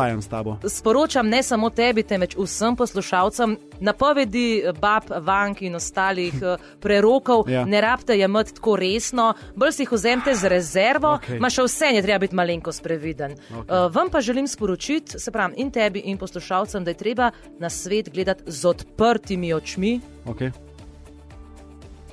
sporočam 0.69 1.29
ne 1.29 1.43
samo 1.43 1.71
tebi, 1.71 2.03
temveč 2.03 2.35
vsem 2.37 2.76
poslušalcem, 2.76 3.57
napovedi 3.81 4.62
bab, 4.81 5.03
vank 5.23 5.62
in 5.62 5.75
ostalih 5.75 6.35
eh, 6.43 6.57
prerokov, 6.81 7.49
Ja. 7.49 7.65
ne 7.65 7.81
rabite 7.81 8.19
jemati 8.19 8.55
tako 8.55 8.76
resno, 8.76 9.35
bolj 9.55 9.73
si 9.73 9.83
jih 9.83 9.93
vzemite 9.93 10.35
z 10.35 10.49
rezervo, 10.49 11.15
Okej. 11.15 11.38
ma 11.38 11.50
še 11.50 11.62
vse 11.62 11.87
je 11.95 12.03
treba 12.03 12.19
biti 12.19 12.35
malenkost 12.35 12.83
previden. 12.83 13.33
Okej. 13.33 13.57
Okay. 13.57 13.87
Uh, 13.87 13.95
vam 13.95 14.11
pa 14.11 14.21
želim 14.21 14.49
sporočiti, 14.49 15.19
se 15.21 15.31
pravi 15.31 15.55
in 15.57 15.71
tebi 15.71 15.99
in 15.99 16.19
poslušalcem, 16.19 16.85
da 16.85 16.91
je 16.91 16.95
treba 16.95 17.31
na 17.59 17.71
svet 17.71 18.11
gledati 18.12 18.43
z 18.47 18.65
odprtimi 18.67 19.55
očmi 19.55 20.00
Okay. 20.26 20.50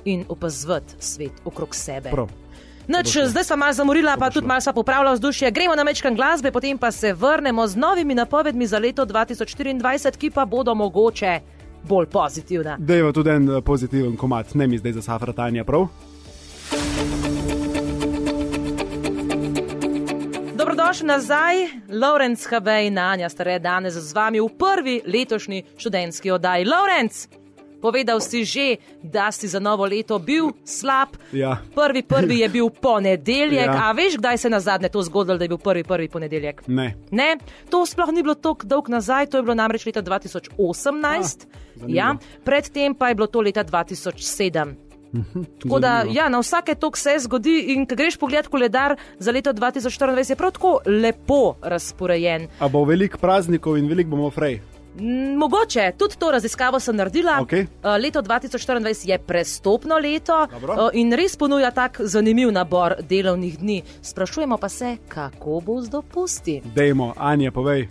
in 0.04 0.24
opazovati 0.28 0.94
svet 0.98 1.32
okrog 1.44 1.74
sebe. 1.74 2.10
Prav. 2.10 2.43
Noč, 2.88 3.16
zdaj 3.26 3.44
smo 3.44 3.56
malo 3.56 3.72
zamorila, 3.72 4.16
bo 4.16 4.20
pa 4.20 4.30
tudi 4.30 4.46
malo 4.46 4.60
sva 4.60 4.72
popravila 4.72 5.12
vzdušje. 5.12 5.50
Gremo 5.50 5.74
na 5.74 5.84
mečkan 5.84 6.14
glasbe, 6.14 6.52
potem 6.52 6.78
pa 6.78 6.90
se 6.90 7.12
vrnemo 7.12 7.66
z 7.66 7.76
novimi 7.76 8.14
napovedmi 8.14 8.66
za 8.66 8.78
leto 8.78 9.06
2024, 9.06 10.16
ki 10.16 10.30
pa 10.30 10.44
bodo 10.44 10.74
mogoče 10.74 11.40
bolj 11.82 12.06
pozitivna. 12.06 12.76
Dejva 12.78 13.12
tudi 13.12 13.30
en 13.30 13.48
eh, 13.50 13.60
pozitiven 13.60 14.16
komat, 14.16 14.54
ne 14.54 14.66
mi 14.66 14.78
zdaj 14.78 14.92
za 14.92 15.02
safratanja, 15.02 15.64
prav? 15.64 15.86
Dobrodošli 20.54 21.06
nazaj, 21.06 21.54
Lorenz 21.88 22.46
HB 22.46 22.68
in 22.86 22.98
Anja 22.98 23.28
Stare 23.28 23.58
danes 23.58 23.94
z 23.94 24.12
vami 24.12 24.40
v 24.40 24.48
prvi 24.58 25.00
letošnji 25.06 25.64
študentski 25.76 26.30
oddaji. 26.30 26.64
Lorenz, 26.64 27.28
povedal 27.84 28.16
si 28.20 28.44
že, 28.44 28.66
da 29.04 29.28
si 29.28 29.44
za 29.44 29.60
novo 29.60 29.84
leto 29.84 30.16
bil 30.18 30.56
slab. 30.64 31.12
Ja. 31.32 31.60
Prvi, 31.74 32.00
prvi 32.02 32.38
je 32.38 32.48
bil 32.48 32.70
ponedeljek, 32.70 33.66
Ja. 33.66 33.76
a 33.82 33.92
veš, 33.92 34.16
kdaj 34.16 34.38
se 34.38 34.48
je 34.48 34.50
na 34.50 34.60
zadnje 34.60 34.88
to 34.88 35.02
zgodilo, 35.02 35.36
da 35.36 35.44
je 35.44 35.48
bil 35.48 35.60
prvi, 35.60 35.84
prvi 35.84 36.08
ponedeljek? 36.08 36.64
Ne. 36.66 36.94
Ne, 37.10 37.36
to 37.68 37.84
sploh 37.84 38.08
ni 38.08 38.22
bilo 38.22 38.34
tako 38.34 38.64
dolgo 38.64 38.88
nazaj, 38.88 39.26
to 39.26 39.36
je 39.36 39.42
bilo 39.42 39.54
namreč 39.54 39.84
leta 39.84 40.00
2018, 40.00 41.44
zanimivo. 41.76 41.96
ja, 41.96 42.14
predtem 42.40 42.94
pa 42.94 43.08
je 43.08 43.14
bilo 43.14 43.26
to 43.26 43.40
leta 43.40 43.64
2007. 43.64 44.74
Tako 45.58 45.78
da, 45.78 46.04
ja, 46.10 46.28
na 46.28 46.40
vsake 46.40 46.74
tok 46.74 46.96
se 46.96 47.14
zgodi, 47.18 47.60
in 47.70 47.86
ko 47.86 47.94
greš 47.94 48.16
pogledat 48.16 48.48
koledar 48.48 48.96
za 49.18 49.30
leto 49.30 49.52
2024, 49.52 50.30
je 50.30 50.36
prav 50.36 50.50
tako 50.50 50.78
lepo 50.86 51.54
razporejen. 51.62 52.48
A 52.58 52.68
bo 52.68 52.82
veliko 52.84 53.18
praznikov 53.18 53.78
in 53.78 53.86
veliko 53.86 54.10
bomo 54.10 54.30
frej. 54.30 54.58
Mogoče 55.36 55.92
tudi 55.98 56.16
to 56.18 56.30
raziskavo 56.30 56.80
sem 56.80 56.96
naredila. 56.96 57.38
Okej. 57.42 57.62
Uh, 57.62 57.96
Leto 58.02 58.22
2024 58.22 59.10
je 59.10 59.18
prestopno 59.18 59.98
leto 59.98 60.46
Dobro. 60.46 60.72
uh, 60.72 60.90
in 60.92 61.12
res 61.12 61.36
ponuja 61.36 61.70
tak 61.70 62.00
zanimiv 62.00 62.52
nabor 62.52 62.94
delovnih 63.00 63.58
dni. 63.58 63.82
Sprašujemo 64.02 64.56
pa 64.56 64.68
se, 64.68 64.96
kako 65.08 65.60
bo 65.66 65.80
z 65.82 65.88
dopusti. 65.88 66.60
Dejmo, 66.64 67.14
Anja, 67.16 67.50
povej. 67.50 67.86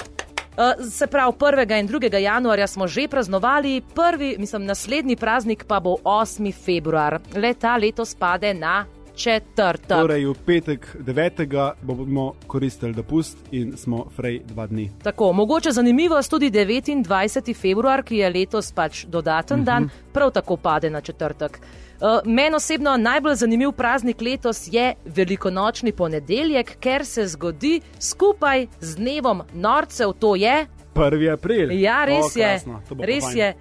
Uh, 0.57 0.85
se 0.89 1.07
pravi, 1.07 1.33
1. 1.33 1.79
in 1.79 1.87
2. 1.87 2.17
januarja 2.17 2.67
smo 2.67 2.87
že 2.87 3.07
praznovali, 3.07 3.81
prvi, 3.95 4.35
mislim, 4.39 4.65
naslednji 4.65 5.15
praznik 5.15 5.65
pa 5.67 5.79
bo 5.79 5.95
8. 6.03 6.53
februar. 6.65 7.19
Leta 7.35 7.77
letos 7.77 8.15
pade 8.15 8.53
na 8.53 8.85
četrtek. 9.15 9.87
Torej, 9.87 10.25
v 10.25 10.33
petek 10.45 10.95
9. 10.99 11.73
bomo 11.81 12.33
koristili 12.47 12.93
dopust 12.93 13.37
in 13.51 13.77
smo 13.77 14.05
frej 14.15 14.41
dva 14.45 14.67
dni. 14.67 14.89
Tako, 15.03 15.33
mogoče 15.33 15.71
zanimivost 15.71 16.29
tudi 16.29 16.51
29. 16.51 17.55
februar, 17.55 18.03
ki 18.03 18.17
je 18.17 18.29
letos 18.29 18.71
pač 18.71 19.05
dodaten 19.05 19.59
uh 19.59 19.61
-huh. 19.61 19.65
dan, 19.65 19.89
prav 20.13 20.31
tako 20.31 20.57
pade 20.57 20.89
na 20.89 21.01
četrtek. 21.01 21.59
Uh, 22.01 22.09
Meni 22.25 22.55
osebno 22.55 22.97
najbolj 22.97 23.35
zanimiv 23.35 23.71
praznik 23.71 24.21
letos 24.21 24.67
je 24.71 24.93
velikonočni 25.05 25.91
ponedeljek, 25.91 26.77
ker 26.79 27.05
se 27.05 27.27
zgodi 27.27 27.81
skupaj 27.99 28.67
z 28.79 28.95
dnevom 28.95 29.41
norcev, 29.53 30.13
to 30.13 30.35
je 30.35 30.67
1. 30.95 31.33
april. 31.33 31.71
Ja, 31.71 32.05
res 32.05 32.35
o, 32.35 32.39
je. 32.39 32.45
krasno, 32.45 32.81
Res 32.99 33.23
fajn. 33.23 33.37
je. 33.37 33.53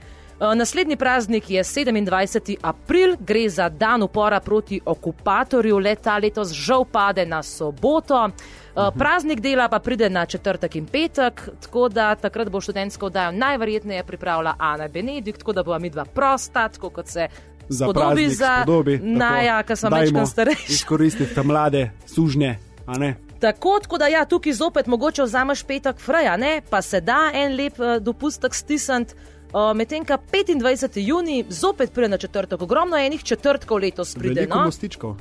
Uh, 0.42 0.54
Naslednji 0.54 0.96
praznik 0.96 1.50
je 1.50 1.64
27. 1.64 2.56
april, 2.62 3.16
gre 3.20 3.48
za 3.48 3.68
dan 3.68 4.02
upora 4.02 4.40
proti 4.40 4.80
okupatorju, 4.84 5.78
leta 5.78 6.18
letos 6.18 6.50
žal 6.50 6.84
pade 6.84 7.26
na 7.26 7.42
soboto. 7.42 8.24
Uh, 8.24 8.88
praznik 8.98 9.40
dela 9.40 9.68
pa 9.68 9.78
pride 9.78 10.10
na 10.10 10.26
četrtek 10.26 10.76
in 10.76 10.86
petek, 10.86 11.48
tako 11.60 11.88
da 11.88 12.14
takrat 12.14 12.50
bo 12.50 12.60
študentsko 12.60 13.06
oddajo 13.06 13.32
najverjetneje 13.32 14.04
pripravila 14.04 14.54
Ana 14.58 14.88
Benedikt, 14.88 15.38
tako 15.38 15.52
da 15.52 15.62
bo 15.62 15.78
mi 15.78 15.90
dva 15.90 16.04
prosta, 16.04 16.68
tako 16.68 16.90
kot 16.90 17.08
se 17.08 17.28
Za 17.68 17.92
praznik 17.92 18.28
za 18.28 18.62
spodobi, 18.62 18.98
tako. 18.98 19.08
Naja, 19.08 19.62
ki 19.62 19.76
sem 19.76 19.92
večkrat 19.92 20.28
starejši. 20.28 20.72
Izkoristiti 20.72 21.34
te 21.34 21.42
mlade, 21.42 21.90
sužnje, 22.06 22.58
a 22.86 22.98
ne? 22.98 23.14
Tako, 23.40 23.78
tako 23.82 23.98
da 23.98 24.06
ja, 24.06 24.24
tukaj 24.24 24.52
zopet 24.52 24.86
mogoče 24.86 25.22
vzameš 25.22 25.62
petek 25.62 26.00
fraja, 26.00 26.36
ne? 26.36 26.62
pa 26.70 26.82
se 26.82 27.00
da 27.00 27.30
en 27.34 27.56
lep 27.56 27.78
uh, 27.78 27.96
dopustek 28.00 28.54
stisniti. 28.54 29.14
Uh, 29.52 29.76
Medtem 29.76 30.04
ko 30.04 30.14
25. 30.14 30.96
juni 30.96 31.44
zopet 31.48 31.92
pride 31.92 32.08
na 32.08 32.16
četrtek, 32.18 32.62
ogromno 32.62 32.96
enih 32.96 33.22
četrtkov 33.22 33.78
letos 33.78 34.14
pride, 34.14 34.34
Veliko 34.40 34.58
no? 34.58 34.64
mostičkov. 34.64 35.16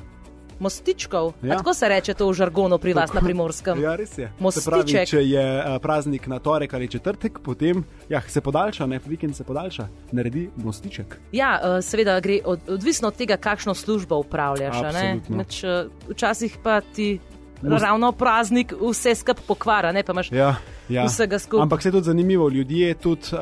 mostičkov. 0.59 1.33
Ja. 1.41 1.47
Ja. 1.49 1.57
Tako 1.57 1.73
se 1.73 1.89
reče 1.89 2.13
to 2.13 2.29
v 2.29 2.33
žargonu 2.33 2.77
pri 2.77 2.93
vas 2.93 3.13
na 3.13 3.21
primorskem. 3.21 3.81
Ja, 3.81 3.95
res 3.95 4.17
je. 4.17 4.31
Mostiček. 4.39 4.69
pravi, 4.73 5.05
če 5.05 5.23
je 5.25 5.45
uh, 5.57 5.81
praznik 5.81 6.27
na 6.27 6.39
torek 6.39 6.73
ali 6.73 6.87
četrtek, 6.87 7.39
potem 7.43 7.83
ja, 8.09 8.21
se 8.21 8.41
podaljša, 8.41 8.85
ne, 8.85 8.99
vikend 9.05 9.35
se 9.35 9.43
podaljša, 9.43 9.87
naredi 10.11 10.49
mostiček. 10.55 11.17
Ja, 11.31 11.59
uh, 11.63 11.83
seveda 11.83 12.19
gre 12.19 12.39
od, 12.45 12.59
odvisno 12.69 13.07
od 13.07 13.15
tega, 13.15 13.37
kakšno 13.37 13.73
službo 13.73 14.15
upravljaš. 14.15 14.75
a. 14.75 15.17
Meč, 15.29 15.63
uh, 15.63 15.69
včasih 16.09 16.57
pa 16.63 16.81
ti 16.81 17.19
Most- 17.63 17.83
ravno 17.83 18.11
praznik 18.11 18.73
vse 18.81 19.15
skup 19.15 19.37
pokvara, 19.47 19.91
ne 19.91 20.03
pa 20.03 20.11
imaš 20.13 20.31
Ja, 20.31 20.55
ja. 20.91 21.05
vsega 21.05 21.39
skupaj. 21.39 21.63
Ampak 21.63 21.81
se 21.81 21.87
je 21.87 21.91
tudi 21.91 22.05
zanimivo, 22.05 22.49
ljudje 22.49 22.93
tudi 22.93 23.21
uh, 23.33 23.39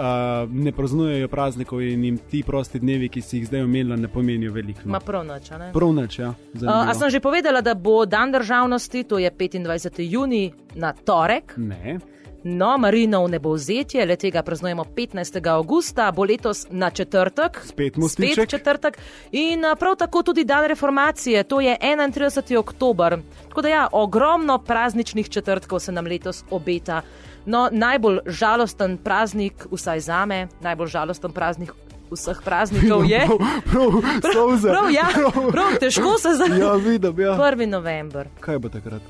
ne 0.51 0.71
praznujejo 0.71 1.27
praznikov 1.27 1.81
in 1.81 2.03
jim 2.03 2.17
ti 2.29 2.43
prosti 2.43 2.79
dnevi, 2.79 3.09
ki 3.09 3.21
si 3.21 3.37
jih 3.37 3.47
zdaj 3.47 3.61
omenila, 3.61 3.95
ne 3.95 4.07
pomenijo 4.07 4.53
veliko. 4.53 4.81
Ma 4.85 4.91
No. 4.91 4.99
prav 4.99 5.25
noč, 5.25 5.49
ne? 5.49 5.71
Prav 5.73 5.93
nič, 5.93 6.19
ja. 6.19 6.29
Uh, 6.29 6.59
Zanimivo. 6.59 6.91
a 6.91 6.93
sem 6.93 7.09
že 7.09 7.19
povedala, 7.19 7.61
da 7.61 7.73
bo 7.73 8.05
dan 8.05 8.31
državnosti, 8.31 9.03
to 9.03 9.17
je 9.17 9.31
25. 9.31 10.01
juni 10.01 10.53
na 10.75 10.93
torek. 10.93 11.53
Ne. 11.57 11.99
No, 12.43 12.77
Marinov 12.77 13.27
nebovzetje, 13.29 14.05
le 14.05 14.15
tega 14.15 14.43
praznujemo 14.43 14.83
15. 14.95 15.47
augusta, 15.49 16.11
bo 16.11 16.23
letos 16.23 16.67
na 16.69 16.89
četrtek. 16.89 17.59
Spet 17.65 17.97
mostiček. 17.97 18.33
Spet 18.33 18.49
četrtek. 18.49 18.97
In 19.31 19.59
prav 19.79 19.95
tako 19.95 20.23
tudi 20.23 20.43
dan 20.43 20.65
reformacije, 20.65 21.43
to 21.43 21.59
je 21.59 21.77
31. 21.81 22.57
oktober. 22.57 23.17
Tako 23.49 23.61
da 23.61 23.67
ja, 23.69 23.87
ogromno 23.91 24.57
prazničnih 24.57 25.29
četrtkov 25.29 25.79
se 25.79 25.91
nam 25.91 26.05
letos 26.07 26.43
obeta. 26.49 27.01
No, 27.45 27.69
najbolj 27.71 28.19
žalosten 28.27 28.97
praznik, 28.97 29.65
vsaj 29.71 29.99
za 30.01 30.25
me, 30.25 30.47
najbolj 30.59 30.87
žalosten 30.89 31.31
praznik 31.31 31.71
vseh 32.09 32.41
praznikov 32.41 33.05
je. 33.05 33.21
Prav, 33.65 33.91
prav, 34.21 34.33
solze. 34.33 34.69
Prav, 34.69 34.91
ja, 34.91 35.07
prav, 35.51 35.75
težko 35.79 36.17
se 36.17 36.27
Ja, 36.27 36.35
zavedati. 36.35 36.81
vidim, 36.81 37.19
ja. 37.19 37.35
1. 37.35 37.65
november, 37.67 38.27
Kaj 38.39 38.57
bo 38.57 38.69
takrat? 38.69 39.01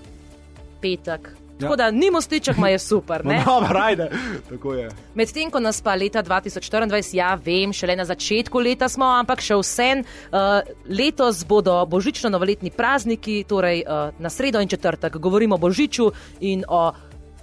petek. 0.82 1.30
Ja. 1.52 1.62
Tako 1.62 1.76
da 1.76 1.92
ni 1.92 2.08
mostiček, 2.10 2.58
ma 2.58 2.70
je 2.70 2.80
super. 2.80 3.26
No, 3.26 3.32
Ne? 3.32 3.44
dobro, 3.46 3.80
ajde. 3.80 4.10
Tako 4.50 4.74
je. 4.74 4.90
Medtem 5.14 5.52
ko 5.52 5.60
nas 5.60 5.82
pa 5.82 5.92
leta 5.94 6.24
2024, 6.24 6.80
ja, 7.14 7.36
vem, 7.36 7.74
šele 7.74 7.96
na 7.96 8.06
začetku 8.06 8.60
leta 8.60 8.88
smo, 8.88 9.06
ampak 9.06 9.42
še 9.42 9.56
vsem, 9.56 10.00
uh, 10.00 10.40
letos 10.86 11.44
bodo 11.44 11.86
božično-novoletni 11.86 12.72
prazniki, 12.72 13.44
torej 13.44 13.84
uh, 13.84 13.92
na 14.18 14.30
sredo 14.30 14.60
in 14.60 14.68
četrtek. 14.68 15.18
Govorimo 15.18 15.56
o 15.56 15.60
božiču 15.60 16.12
in 16.40 16.64
o 16.66 16.92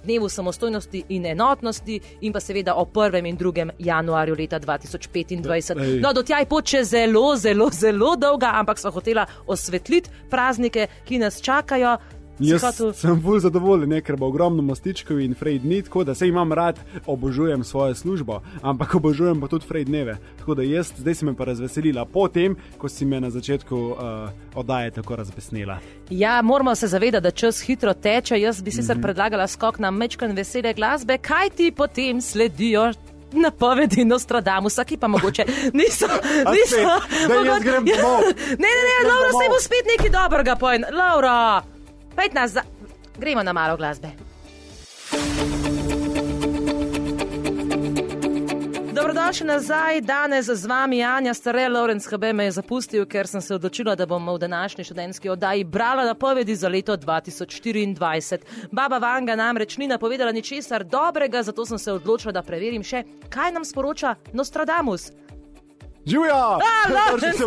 dnevu 0.07 0.29
samostojnosti 0.31 1.03
in 1.15 1.25
enotnosti, 1.25 1.99
in 2.21 2.33
pa 2.33 2.39
seveda 2.39 2.77
o 2.79 2.85
1. 2.93 3.25
in 3.27 3.37
2. 3.37 3.69
januarju 3.79 4.35
leta 4.39 4.59
2025. 4.59 5.81
Ej. 5.83 5.99
No, 6.01 6.13
do 6.13 6.23
tja 6.23 6.39
je 6.39 6.49
pot 6.49 6.67
še 6.67 6.83
zelo, 6.87 7.35
zelo, 7.35 7.69
zelo 7.73 8.15
dolga, 8.15 8.53
ampak 8.61 8.79
smo 8.79 8.91
hotela 8.95 9.27
osvetliti 9.47 10.09
praznike, 10.31 10.87
ki 11.05 11.19
nas 11.19 11.41
čakajo. 11.43 11.97
Si 12.37 12.45
Jaz 12.45 12.61
hotel- 12.63 12.93
sem 12.93 13.21
bolj 13.21 13.39
zadovoljen, 13.39 13.89
ne, 13.89 14.01
ker 14.01 14.15
bo 14.15 14.27
ogromno 14.27 14.61
mostičkov 14.61 15.19
in 15.19 15.33
frej 15.35 15.59
dni, 15.59 15.81
tako 15.81 16.03
da 16.03 16.15
se 16.15 16.27
imam 16.27 16.53
rad, 16.53 16.79
obožujem 17.05 17.63
svojo 17.63 17.95
službo, 17.95 18.41
ampak 18.61 18.95
obožujem 18.95 19.41
pa 19.41 19.47
tudi 19.47 19.65
frej 19.65 19.85
dneve. 19.85 20.17
Tako 20.37 20.55
da 20.55 20.63
jaz 20.63 20.93
zdaj 20.97 21.15
sem 21.15 21.27
me 21.27 21.35
pa 21.35 21.45
razveselila 21.45 22.05
po 22.05 22.27
tem, 22.27 22.55
ko 22.77 22.89
si 22.89 23.05
me 23.05 23.19
na 23.19 23.29
začetku 23.29 23.75
uh, 23.75 23.97
oddaje 24.55 24.91
tako 24.91 25.15
razbesnela. 25.15 25.79
Ja, 26.09 26.41
moramo 26.41 26.75
se 26.75 26.87
zavedati, 26.87 27.23
da 27.23 27.31
čas 27.31 27.61
hitro 27.61 27.93
teče. 27.93 28.39
Jaz 28.39 28.61
bi 28.61 28.71
sicer 28.71 28.95
mm 28.95 28.99
-hmm. 28.99 29.03
predlagala 29.03 29.47
skok 29.47 29.79
na 29.79 29.91
mečkan 29.91 30.31
vesele 30.31 30.73
glasbe, 30.73 31.17
kaj 31.17 31.49
ti 31.49 31.71
potem 31.71 32.21
sledijo. 32.21 32.93
Napovedi 33.31 34.05
Nostradamusa, 34.05 34.83
ki 34.83 34.97
pa 34.97 35.07
mogoče 35.07 35.45
niso. 35.79 36.07
Niso 36.53 36.75
spet? 36.75 37.27
Domov. 37.27 38.21
Ne, 38.63 38.71
ne, 38.77 38.83
ne, 38.87 39.09
Laura, 39.09 39.29
se 39.29 39.49
bo 39.49 39.59
spet 39.59 39.85
nekaj 39.97 40.09
dobrega 40.09 40.55
pojen. 40.55 40.85
Laura, 40.91 41.61
pejt 42.17 42.33
nas 42.33 42.51
za. 42.51 42.65
Gremo 43.17 43.43
na 43.43 43.53
malo 43.53 43.77
glasbe. 43.77 44.07
Dobrodošli 48.97 49.47
nazaj, 49.47 50.01
danes 50.01 50.45
z 50.45 50.65
vami 50.65 51.03
Anja 51.03 51.33
Stare, 51.33 51.69
Lorenz 51.69 52.07
HB 52.07 52.33
me 52.33 52.43
je 52.43 52.51
zapustil, 52.51 53.05
ker 53.05 53.27
sem 53.27 53.41
se 53.41 53.55
odločila, 53.55 53.95
da 53.95 54.05
bom 54.05 54.29
v 54.29 54.37
današnji 54.37 54.83
študentski 54.83 55.29
oddaji 55.29 55.63
brala 55.63 56.05
napovedi 56.05 56.55
za 56.55 56.69
leto 56.69 56.97
2024. 56.97 58.37
Baba 58.71 58.97
Vanga 58.97 59.35
namreč 59.35 59.77
ni 59.77 59.87
napovedala 59.87 60.31
ničesar 60.31 60.83
dobrega, 60.83 61.43
zato 61.43 61.65
sem 61.65 61.77
se 61.77 61.91
odločila, 61.91 62.31
da 62.31 62.41
preverim 62.41 62.83
še, 62.83 63.03
kaj 63.29 63.51
nam 63.51 63.65
sporoča 63.65 64.15
Nostradamus. 64.33 65.11
Živijo! 66.07 66.59
Lorenz, 66.89 67.39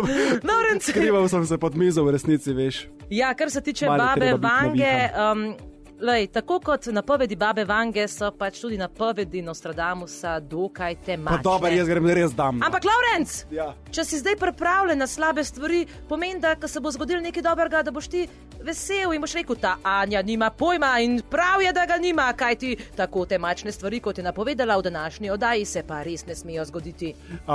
Lorenz. 0.43 0.83
Skrival 0.89 1.29
sem 1.29 1.45
se 1.45 1.57
pod 1.57 1.75
mizo, 1.75 2.03
v 2.03 2.11
resnici 2.11 2.53
veš. 2.53 2.87
Ja, 3.09 3.33
kar 3.33 3.49
se 3.49 3.61
tiče 3.61 3.85
Malo 3.85 4.03
je 4.03 4.07
babe 4.07 4.21
treba 4.21 4.37
biti 4.37 4.53
Vange. 4.53 5.09
navihan. 5.09 5.47
Um, 5.49 5.70
Lej, 6.01 6.27
tako 6.27 6.59
kot 6.59 6.85
napovedi 6.87 7.35
babe 7.35 7.61
Vange, 7.63 8.07
so 8.07 8.31
pač 8.31 8.59
tudi 8.59 8.77
napovedi 8.77 9.41
Nostradamusa 9.41 10.39
dokaj 10.41 10.95
Pa 10.95 11.01
tematične. 11.03 11.43
dobro, 11.43 11.69
jaz 11.69 11.87
grem 11.87 12.07
res 12.07 12.31
dam. 12.33 12.57
no. 12.57 12.65
Ampak, 12.65 12.83
Lorenz, 12.83 13.45
Ja. 13.51 13.73
če 13.91 14.03
si 14.03 14.17
zdaj 14.17 14.35
pripravljen 14.35 14.97
na 14.97 15.07
slabe 15.07 15.43
stvari, 15.43 15.85
pomeni, 16.09 16.39
da 16.39 16.67
se 16.67 16.79
bo 16.79 16.91
zgodilo 16.91 17.21
nekaj 17.21 17.43
dobrega, 17.43 17.83
da 17.83 17.91
boš 17.91 18.07
ti 18.07 18.27
vesel 18.59 19.13
in 19.13 19.21
boš 19.21 19.33
rekel, 19.33 19.55
ta 19.55 19.77
Anja 19.83 20.21
nima 20.21 20.49
pojma 20.49 20.99
in 20.99 21.21
prav 21.21 21.61
je, 21.61 21.71
da 21.71 21.85
ga 21.85 21.97
nima, 21.97 22.33
kaj 22.33 22.55
ti 22.55 22.75
tako 22.95 23.25
temačne 23.27 23.71
stvari, 23.71 23.99
kot 23.99 24.17
je 24.17 24.23
napovedala 24.23 24.77
v 24.77 24.81
današnji 24.81 25.29
oddaji, 25.29 25.65
se 25.65 25.83
pa 25.83 26.01
res 26.03 26.25
ne 26.25 26.35
smejo 26.35 26.65
zgoditi. 26.65 27.13
Uh, 27.45 27.53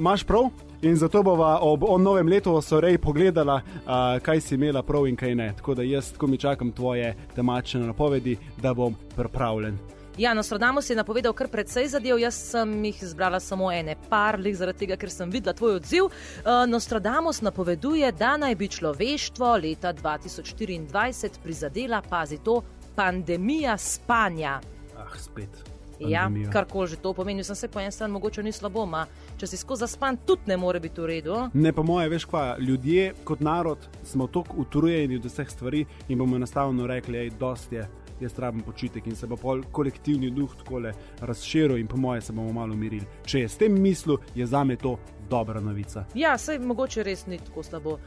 Máš 0.00 0.22
prav? 0.24 0.50
In 0.82 0.96
zato 0.96 1.22
bova 1.22 1.58
ob 1.60 1.82
novem 1.98 2.28
letu 2.28 2.60
sorej 2.62 2.98
pogledala, 2.98 3.56
uh, 3.56 4.22
kaj 4.22 4.40
si 4.40 4.54
imela 4.54 4.82
prav 4.82 5.08
in 5.08 5.16
kaj 5.16 5.34
ne. 5.34 5.52
Tako 5.56 5.74
da 5.74 5.82
jaz 5.82 6.12
tako 6.12 6.26
mi 6.26 6.38
čakam 6.38 6.72
tvoje 6.72 7.16
temačne 7.34 7.80
napovedi, 7.80 8.36
da 8.62 8.74
bom 8.74 8.94
pripravljen. 9.16 9.78
Ja, 10.18 10.34
Nostradamus 10.34 10.90
je 10.90 10.96
napovedal 10.96 11.32
kar 11.32 11.48
precej 11.48 11.88
zadev, 11.88 12.18
jaz 12.18 12.34
sem 12.34 12.84
jih 12.84 13.02
izbrala 13.02 13.40
samo 13.40 13.72
ene 13.72 13.96
par, 14.08 14.38
lih 14.38 14.56
zaradi 14.56 14.78
tega, 14.78 14.96
ker 14.96 15.10
sem 15.10 15.30
videla 15.30 15.54
tvoj 15.54 15.76
odziv. 15.80 16.04
Uh, 16.04 16.62
Nostradamus 16.66 17.40
napoveduje, 17.42 18.12
da 18.12 18.36
naj 18.36 18.54
bi 18.54 18.68
človeštvo 18.68 19.56
leta 19.62 19.92
2024 19.94 21.42
prizadela, 21.42 22.02
pazi 22.02 22.38
to, 22.44 22.60
pandemija 22.94 23.76
spanja. 23.78 24.60
Ah, 24.98 25.18
spet. 25.18 25.77
Ja, 26.00 26.22
pandemija. 26.22 26.50
karkoli 26.50 26.88
že 26.88 26.96
to 26.96 27.12
pomeni, 27.12 27.44
sem 27.44 27.56
se 27.56 27.68
po 27.68 27.80
eni 27.80 27.92
strani 27.92 28.12
mogoče 28.12 28.42
ni 28.42 28.52
slabo, 28.52 28.86
ma 28.86 29.06
če 29.36 29.46
si 29.46 29.56
skozi 29.56 29.80
zaspan, 29.80 30.16
tudi 30.26 30.42
ne 30.46 30.56
more 30.56 30.80
biti 30.80 31.00
v 31.00 31.06
redu. 31.06 31.38
Ne, 31.54 31.72
pa 31.72 31.82
moje, 31.82 32.08
veš, 32.08 32.24
kva, 32.24 32.56
ljudje 32.58 33.12
kot 33.24 33.40
narod 33.40 33.88
smo 34.04 34.26
tako 34.26 34.62
utrujeni 34.62 35.16
od 35.16 35.24
vseh 35.24 35.50
stvari 35.50 35.84
in 36.08 36.18
bomo 36.18 36.36
enostavno 36.36 36.86
rekli, 36.86 37.30
da 37.30 37.36
dost 37.38 37.72
je, 37.72 37.88
jaz 38.20 38.38
rabim 38.38 38.62
počitek 38.62 39.06
in 39.06 39.16
se 39.16 39.26
bo 39.26 39.36
pol 39.36 39.62
kolektivni 39.72 40.30
duh 40.30 40.54
tako 40.58 40.80
razširil 41.20 41.78
in 41.78 41.86
po 41.86 41.96
moje 41.96 42.20
se 42.20 42.32
bomo 42.32 42.52
malo 42.52 42.74
umirili. 42.74 43.06
Če 43.24 43.40
je 43.40 43.48
s 43.48 43.56
tem 43.56 43.82
mislil, 43.82 44.18
je 44.34 44.46
za 44.46 44.64
me 44.64 44.76
to 44.76 44.98
dobra 45.30 45.60
novica. 45.60 46.04
Ja, 46.14 46.38
sej 46.38 46.58
mogoče 46.58 47.02
res 47.02 47.26
ni 47.26 47.38
tako 47.38 47.62
slabo. 47.62 47.98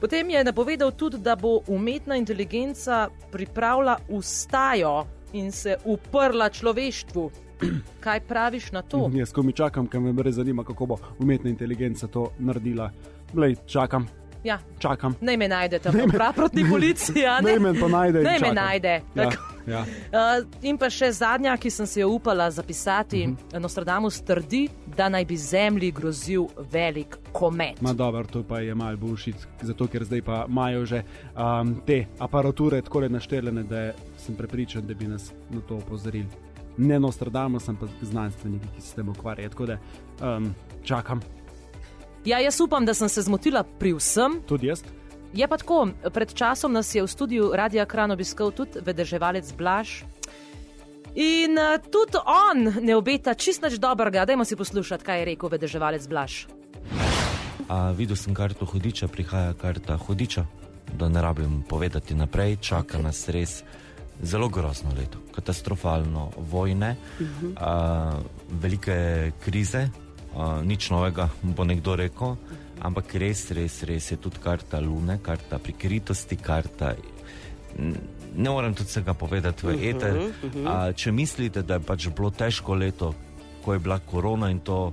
Potem 0.00 0.30
je 0.30 0.44
napovedal 0.44 0.92
tudi, 0.96 1.18
da 1.18 1.36
bo 1.36 1.60
umetna 1.68 2.16
inteligenca 2.16 3.08
pripravila 3.32 3.98
ustajo 4.08 5.04
in 5.32 5.52
se 5.52 5.76
uprla 5.84 6.48
človeštvu. 6.48 7.30
Kaj 8.00 8.20
praviš 8.20 8.72
na 8.72 8.82
to? 8.82 9.10
Jaz, 9.14 9.32
ko 9.32 9.42
mi 9.42 9.52
čakam, 9.52 9.86
ker 9.86 10.00
me 10.00 10.22
res 10.22 10.34
zanima, 10.34 10.64
kako 10.64 10.86
bo 10.86 10.96
umetna 11.18 11.50
inteligenca 11.50 12.06
to 12.06 12.30
naredila. 12.38 12.90
Glej, 13.32 13.56
čakam, 13.66 14.08
Ja, 14.44 14.58
čakam. 14.78 15.14
naj 15.20 15.36
me 15.36 15.48
najdete, 15.48 15.90
prav 16.08 16.32
proti 16.32 16.64
policiji. 16.70 17.26
a 17.26 17.40
ne? 17.40 17.50
Naj 17.50 17.58
me 17.60 17.80
pa 17.80 17.88
najde. 17.88 18.22
Naj 18.22 18.38
me 18.40 18.52
najde. 18.52 19.00
Tako. 19.14 19.30
ja. 19.30 19.49
Uh, 19.66 20.46
in 20.62 20.78
pa 20.78 20.90
še 20.90 21.12
zadnja, 21.12 21.56
ki 21.56 21.70
sem 21.70 21.86
se 21.86 22.00
jo 22.00 22.08
upala 22.08 22.50
zapisati. 22.50 23.26
Uh 23.26 23.36
-huh. 23.52 23.60
Nostradamus 23.60 24.20
trdi, 24.20 24.68
da 24.96 25.08
naj 25.08 25.24
bi 25.24 25.36
Zemlji 25.36 25.90
grozil 25.90 26.46
velik 26.72 27.18
komet. 27.32 27.82
Ma 27.82 27.92
dobro, 27.92 28.24
to 28.24 28.42
pa 28.42 28.60
je 28.60 28.74
malo 28.74 28.96
bullshit, 28.96 29.36
zato 29.62 29.86
ker 29.86 30.04
zdaj 30.04 30.22
pa 30.22 30.46
imajo 30.48 30.86
že 30.86 31.02
um, 31.36 31.80
te 31.86 32.06
aparature 32.18 32.82
tako 32.82 33.00
našteljene, 33.00 33.62
da 33.62 33.92
sem 34.16 34.34
prepričan, 34.36 34.86
da 34.86 34.94
bi 34.94 35.06
nas 35.06 35.32
na 35.50 35.60
to 35.60 35.76
opozorili. 35.76 36.28
Ne 36.76 37.00
Nostradamus, 37.00 37.68
ampak 37.68 37.90
znanstveniki, 38.02 38.66
ki 38.74 38.80
se 38.80 38.88
s 38.88 38.94
tem 38.94 39.08
ukvarjajo. 39.08 39.48
Tako 39.48 39.66
da 39.66 39.78
um, 40.22 40.54
čakam, 40.84 41.20
Ja, 42.24 42.38
jaz 42.38 42.60
upam, 42.60 42.84
da 42.86 42.94
sem 42.94 43.08
se 43.08 43.22
zmotila 43.22 43.62
pri 43.62 43.94
vsem. 43.94 44.42
tudi 44.46 44.66
jaz. 44.66 44.82
Je 45.34 45.46
pa 45.48 45.56
tako, 45.56 45.88
pred 46.10 46.34
časom 46.34 46.72
nas 46.72 46.94
je 46.94 47.02
v 47.02 47.06
studiu 47.06 47.52
Radia 47.54 47.86
Kran 47.86 48.10
obiskal 48.10 48.50
tudi 48.50 48.82
vedeževalec 48.82 49.46
Blaž. 49.54 50.02
In 51.14 51.58
uh, 51.58 51.78
tudi 51.90 52.18
on 52.26 52.82
ne 52.82 52.94
obeta 52.98 53.34
čist 53.34 53.62
nič 53.62 53.78
dobrega. 53.78 54.26
Dajmo 54.26 54.44
si 54.44 54.58
poslušati, 54.58 55.04
kaj 55.06 55.18
je 55.18 55.24
rekel 55.34 55.48
vedeževalec 55.50 56.06
Blaž. 56.10 56.46
A, 57.70 57.94
videl 57.94 58.18
sem 58.18 58.34
karto 58.34 58.66
hudiča, 58.66 59.06
prihaja 59.06 59.54
karta 59.54 59.94
hudiča, 59.94 60.42
da 60.98 61.06
ne 61.08 61.22
rabim 61.22 61.62
povedati 61.62 62.14
naprej, 62.14 62.58
čaka 62.58 62.98
okay. 62.98 63.02
nas 63.02 63.28
res 63.30 63.62
zelo 64.22 64.48
grozno 64.50 64.90
leto, 64.98 65.22
katastrofalno 65.30 66.30
vojne, 66.50 66.96
uh 67.20 67.26
-huh. 67.26 67.52
a, 67.56 68.18
velike 68.50 69.30
krize, 69.44 69.88
a, 70.34 70.62
nič 70.62 70.90
novega, 70.90 71.28
bo 71.42 71.64
nekdo 71.64 71.96
rekel, 71.96 72.36
ampak 72.80 73.14
res, 73.20 73.50
res, 73.56 73.82
res 73.88 74.10
je 74.12 74.16
tudi 74.20 74.40
karta 74.42 74.80
lune, 74.80 75.18
karta 75.22 75.58
prikritosti, 75.58 76.36
karta. 76.36 76.94
Ne 77.76 78.50
morem 78.50 78.74
tudi 78.74 78.88
vsega 78.88 79.14
povedati 79.14 79.66
v 79.66 79.76
eter. 79.90 80.16
Uh 80.16 80.22
-huh, 80.22 80.46
uh 80.46 80.54
-huh. 80.54 80.94
Če 80.94 81.12
mislite, 81.12 81.62
da 81.62 81.74
je 81.74 81.80
pač 81.80 82.08
bilo 82.08 82.30
težko 82.30 82.74
leto, 82.74 83.14
ko 83.64 83.72
je 83.72 83.78
bila 83.78 83.98
korona 83.98 84.50
in 84.50 84.60
to, 84.60 84.92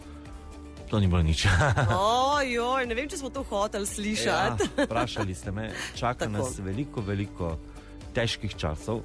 to 0.90 1.00
ni 1.00 1.08
bilo 1.08 1.22
nič. 1.22 1.48
Ojoj, 2.38 2.86
ne 2.86 2.96
vem, 2.96 3.10
če 3.10 3.18
smo 3.18 3.30
to 3.30 3.44
hoteli 3.44 3.86
slišati. 3.86 4.64
Ja, 4.78 4.84
vprašali 4.84 5.36
ste 5.36 5.52
me, 5.52 5.72
čaka 5.96 6.26
Tako. 6.26 6.32
nas 6.32 6.60
veliko, 6.60 7.02
veliko 7.02 7.58
težkih 8.14 8.56
časov, 8.56 9.02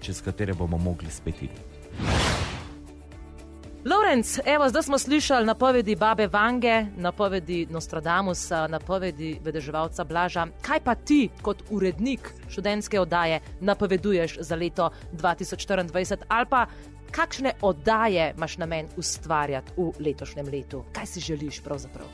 čez 0.00 0.22
katere 0.22 0.54
bomo 0.54 0.78
mogli 0.78 1.10
spet 1.10 1.42
iti. 1.42 1.60
Lorenz, 3.84 4.38
evo, 4.46 4.68
zdaj 4.68 4.82
smo 4.82 4.98
slišali 4.98 5.46
napovedi 5.46 5.96
babe 5.96 6.26
Vange, 6.26 6.86
napovedi 6.96 7.66
Nostradamusa, 7.70 8.66
napovedi 8.66 9.40
vedeževalca 9.44 10.04
Blaža. 10.04 10.46
Kaj 10.62 10.80
pa 10.84 10.94
ti, 10.94 11.28
kot 11.42 11.64
urednik 11.70 12.30
študentske 12.48 13.00
oddaje, 13.00 13.40
napoveduješ 13.60 14.36
za 14.40 14.54
leto 14.56 14.90
2024 15.12 16.16
ali 16.28 16.46
pa 16.50 16.66
kakšne 17.10 17.52
oddaje 17.62 18.34
imaš 18.36 18.56
namen 18.58 18.86
ustvarjati 18.96 19.72
v 19.76 19.90
letošnjem 19.98 20.46
letu? 20.46 20.84
Kaj 20.92 21.06
si 21.06 21.20
želiš 21.20 21.60
pravzaprav? 21.62 22.06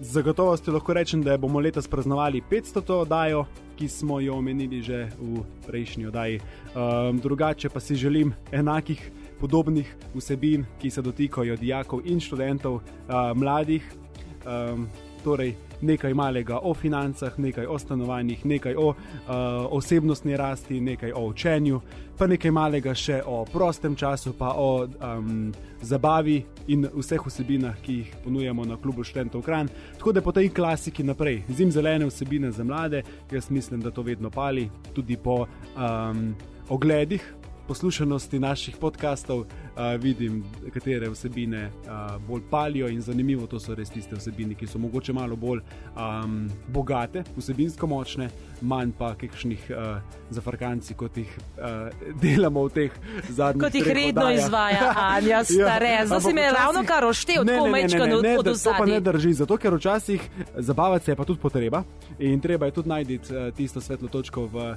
Z 0.00 0.12
zagotovostjo 0.12 0.74
lahko 0.74 0.92
rečem, 0.92 1.22
da 1.22 1.38
bomo 1.38 1.60
letos 1.60 1.88
praznovali 1.88 2.42
500. 2.50 2.92
oddajo, 2.92 3.46
ki 3.76 3.88
smo 3.88 4.20
jo 4.20 4.34
omenili 4.34 4.82
že 4.82 5.08
v 5.18 5.44
prejšnji 5.66 6.06
oddaji. 6.06 6.40
Um, 6.40 7.18
drugače 7.18 7.68
pa 7.68 7.80
si 7.80 7.94
želim 7.96 8.34
enakih, 8.52 9.10
podobnih 9.40 9.96
vsebin, 10.14 10.66
ki 10.80 10.90
se 10.90 11.02
dotikajo 11.02 11.56
dijakov 11.56 12.04
in 12.04 12.20
študentov, 12.20 12.80
uh, 12.80 13.32
mladih. 13.34 13.84
Um, 14.46 14.88
torej, 15.24 15.54
nekaj 15.80 16.14
malega 16.14 16.58
o 16.62 16.74
financah, 16.74 17.38
nekaj 17.38 17.66
o 17.66 17.78
stanovanjih, 17.78 18.44
nekaj 18.46 18.74
o 18.76 18.88
uh, 18.88 18.96
osebnostni 19.70 20.36
rasti, 20.36 20.80
nekaj 20.80 21.12
o 21.12 21.26
učenju, 21.26 21.80
pa 22.18 22.26
nekaj 22.26 22.50
malega 22.50 22.94
še 22.94 23.22
o 23.26 23.44
prostem 23.52 23.96
času, 23.96 24.32
pa 24.38 24.52
o 24.56 24.84
um, 24.84 25.52
zabavi 25.82 26.40
in 26.68 26.86
vseh 26.94 27.26
vsebinah, 27.26 27.80
ki 27.84 27.96
jih 28.00 28.14
ponujamo 28.24 28.64
na 28.64 28.76
klubu 28.76 29.04
študentov 29.04 29.44
Kran. 29.44 29.68
Tako 29.98 30.12
da 30.12 30.22
po 30.22 30.32
tej 30.32 30.50
klasiki 30.54 31.04
naprej, 31.04 31.42
zim 31.48 31.72
zelene 31.72 32.08
vsebine 32.08 32.52
za 32.52 32.64
mlade, 32.64 33.02
jaz 33.32 33.50
mislim, 33.50 33.80
da 33.80 33.90
to 33.90 34.02
vedno 34.02 34.30
pali, 34.30 34.68
tudi 34.94 35.16
po 35.16 35.44
um, 35.44 36.34
ogledih. 36.68 37.24
Poslušanosti 37.70 38.38
naših 38.38 38.76
podkastov, 38.76 39.46
uh, 39.76 40.00
vidim, 40.00 40.42
katere 40.74 41.08
vsebine 41.08 41.66
uh, 41.84 41.92
bolj 42.28 42.42
palijo 42.50 42.88
in 42.88 43.00
zanimivo. 43.00 43.46
To 43.46 43.60
so 43.60 43.74
res 43.74 43.90
tiste 43.90 44.16
vsebine, 44.16 44.54
ki 44.54 44.66
so 44.66 44.78
mogoče 44.78 45.12
malo 45.12 45.36
bolj 45.36 45.60
um, 45.96 46.48
bogate, 46.68 47.24
vsebinsko 47.36 47.86
močne, 47.86 48.30
manj 48.60 48.92
pa 48.92 49.14
kakšnih 49.14 49.70
uh, 49.70 49.98
zafrkanci, 50.30 50.94
kot 50.94 51.16
jih 51.16 51.30
uh, 51.56 51.88
delamo 52.14 52.64
v 52.64 52.70
teh 52.70 52.92
zadnjih 53.28 53.62
Kot 53.62 53.74
jih 53.74 53.86
redno 53.88 54.22
oddajah. 54.22 54.38
izvaja 54.40 54.94
Anja 55.10 55.44
Stare. 55.44 56.06
Zdaj 56.06 56.20
si 56.20 56.32
me 56.32 56.52
ravno 56.52 56.84
kar 56.84 57.04
oštev, 57.04 57.44
Ne, 57.44 57.52
tako 57.52 57.66
ne, 57.66 57.72
ne, 57.72 57.82
mečka 57.82 57.98
ne, 57.98 58.06
ne, 58.06 58.16
od 58.36 58.44
da- 58.44 58.58
To 58.60 58.74
pa 58.78 58.86
ne 58.86 59.00
drži, 59.00 59.32
zato 59.32 59.56
ker 59.56 59.74
včasih 59.74 60.20
zabavati 60.56 61.04
se 61.04 61.10
je 61.10 61.16
pa 61.16 61.24
tudi 61.24 61.40
potreba 61.40 61.82
in 62.18 62.40
treba 62.40 62.66
je 62.66 62.72
tudi 62.72 62.88
najti 62.88 63.16
uh, 63.16 63.54
tisto 63.54 63.80
svetlo 63.80 64.08
točko 64.08 64.44
v 64.44 64.56
uh, 64.56 64.76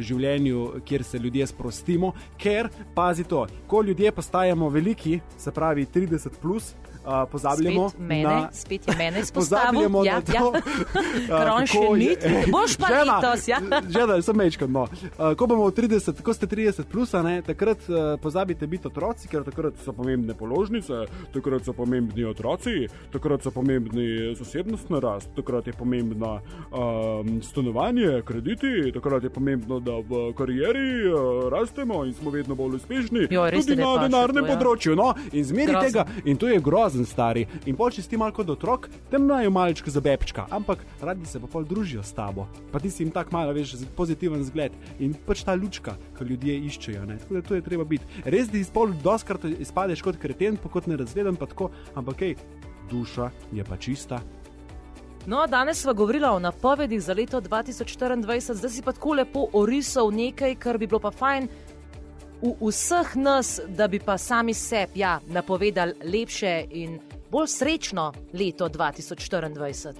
življenju, 0.00 0.58
kjer 0.84 1.04
se 1.04 1.18
ljudje 1.18 1.46
sprostimo. 1.46 2.12
Ker, 2.36 2.68
pazi 2.94 3.24
to, 3.24 3.46
ko 3.66 3.82
ljudje 3.82 4.12
postajamo 4.20 4.68
veliki, 4.68 5.20
se 5.38 5.50
pravi 5.50 5.86
30, 5.86 6.28
plus, 6.42 6.74
uh, 7.04 7.30
pozabljamo 7.30 7.88
Spet 7.88 8.00
mene, 8.00 8.22
na. 8.22 8.48
spet 8.52 8.88
je 8.88 8.94
mene 8.98 9.20
izpostavil. 9.24 10.04
Ja, 10.04 10.20
to, 10.20 10.32
ja. 10.32 10.42
Ker 11.26 11.50
on 11.52 11.66
še 11.66 11.84
ni. 11.96 12.10
Boš 12.52 12.76
pa 12.80 12.90
Žena, 12.92 13.18
letos, 13.18 13.48
ja. 13.48 13.60
Že 13.94 14.20
sem 14.22 14.36
mečkam. 14.36 14.72
No. 14.72 14.86
Uh, 14.86 15.32
ko 15.38 15.48
bomo 15.50 15.68
v 15.70 15.74
30, 15.76 16.22
ko 16.24 16.34
ste 16.34 16.46
30, 16.50 16.88
plus, 16.90 17.12
ne, 17.24 17.40
takrat 17.46 17.82
uh, 17.88 18.14
pozabite 18.22 18.66
biti 18.70 18.88
otroci, 18.90 19.28
ker 19.30 19.44
takrat 19.46 19.78
so 19.84 19.94
pomembne 19.96 20.34
položnice, 20.38 21.06
takrat 21.34 21.66
so 21.66 21.74
pomembni 21.76 22.24
otroci, 22.28 22.88
takrat 23.12 23.44
so 23.44 23.52
pomembni 23.54 24.34
zasebnostna 24.38 25.00
rast, 25.02 25.32
takrat 25.36 25.66
je 25.66 25.74
pomembno 25.76 26.38
um, 26.70 27.40
stanovanje, 27.42 28.22
krediti, 28.26 28.92
takrat 28.94 29.24
je 29.26 29.32
pomembno, 29.32 29.80
da 29.80 29.98
v 30.00 30.30
karieri 30.38 30.88
uh, 31.08 31.48
rastemo 31.52 32.04
in 32.04 32.14
smo 32.14 32.30
vedno 32.30 32.54
bolj 32.54 32.80
uspešni. 32.80 33.28
Ti 33.28 33.36
tudi 33.36 33.76
na 33.76 33.96
denarnem 34.04 34.46
ja. 34.46 34.54
področju. 34.54 34.96
No, 34.98 35.12
in 35.32 35.44
Grozen. 35.44 35.86
tega, 35.86 36.06
in 36.24 36.36
to 36.40 36.48
je 36.50 36.60
grozen, 36.90 37.06
stari. 37.06 37.46
In 37.66 37.76
pol, 37.78 37.90
če 37.94 38.02
si 38.02 38.10
ti 38.10 38.18
malo 38.18 38.34
kot 38.34 38.50
otrok, 38.50 38.88
tem 39.10 39.22
imajo 39.24 39.50
malčka 39.54 39.90
za 39.90 40.02
bebčka, 40.02 40.46
ampak 40.50 40.82
radi 41.00 41.26
se 41.26 41.40
pa 41.40 41.46
pol 41.50 41.64
družijo 41.64 42.02
s 42.02 42.12
tabo. 42.16 42.48
Pa 42.72 42.80
ti 42.80 42.90
si 42.90 43.04
jim 43.04 43.12
tako 43.14 43.36
malo, 43.36 43.54
veš, 43.54 43.76
pozitiven 43.96 44.42
zgled 44.44 44.74
in 44.98 45.14
pač 45.14 45.44
ta 45.46 45.54
lučka, 45.54 45.96
ki 46.18 46.26
ljudje 46.26 46.56
iščejo. 46.70 47.06
Ne? 47.06 47.18
Tako 47.22 47.38
da 47.38 47.42
to 47.46 47.58
je 47.58 47.66
treba 47.66 47.86
biti. 47.86 48.22
Res, 48.24 48.50
da 48.50 48.58
izpol 48.58 48.94
doskrat 49.04 49.46
izpadeš 49.50 50.02
kot 50.02 50.20
kreten, 50.20 50.58
pa 50.60 50.72
kot 50.72 50.90
nerazveden, 50.90 51.38
pa 51.38 51.48
tako, 51.50 51.70
ampak 51.94 52.26
hej, 52.26 52.36
duša 52.90 53.30
je 53.54 53.64
pa 53.64 53.78
čista. 53.78 54.20
No, 55.28 55.44
danes 55.46 55.82
smo 55.82 55.92
govorili 55.94 56.24
o 56.24 56.38
napovedih 56.40 57.02
za 57.02 57.12
leto 57.12 57.40
2024, 57.44 58.54
zdaj 58.56 58.70
si 58.72 58.82
pa 58.82 58.94
tako 58.96 59.18
lepo 59.20 59.46
orisal 59.52 60.08
nekaj, 60.10 60.54
kar 60.56 60.78
bi 60.80 60.88
bilo 60.88 60.98
pa 61.00 61.10
fajn 61.12 61.48
v 62.42 62.56
vseh 62.60 63.16
nas, 63.16 63.60
da 63.68 63.88
bi 63.88 63.98
pa 63.98 64.18
sami 64.18 64.54
sebi 64.54 65.00
ja, 65.00 65.20
napovedali 65.28 65.94
lepše 66.04 66.64
in 66.70 66.98
bolj 67.30 67.46
srečno 67.46 68.12
leto 68.32 68.68
2024. 68.68 69.92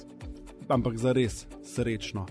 Ampak 0.68 0.96
za 0.96 1.12
res 1.12 1.46
srečno. 1.64 2.26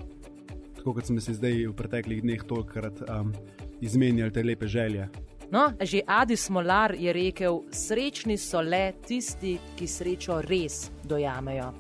Tako 0.76 0.94
kot 0.94 1.06
smo 1.06 1.22
si 1.22 1.34
zdaj 1.34 1.68
v 1.68 1.74
preteklih 1.76 2.22
dneh 2.24 2.44
tolikrat 2.48 3.02
um, 3.04 3.34
izmenjali 3.82 4.32
te 4.32 4.44
lepe 4.44 4.68
želje. 4.68 5.10
No, 5.52 5.74
že 5.82 6.02
Adi 6.08 6.36
Smolar 6.38 6.96
je 6.96 7.14
rekel: 7.14 7.62
srečni 7.72 8.38
so 8.38 8.62
le 8.62 8.94
tisti, 9.08 9.58
ki 9.76 9.88
srečo 9.88 10.42
res 10.42 10.92
dojamejo. 11.04 11.74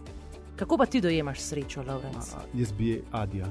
Kako 0.55 0.77
pa 0.77 0.85
ti 0.85 1.01
dojemaš 1.01 1.39
srečo, 1.39 1.83
Laurence? 1.87 2.35
A, 2.35 2.41
jaz 2.53 2.71
bi 2.71 3.01
Adija, 3.11 3.47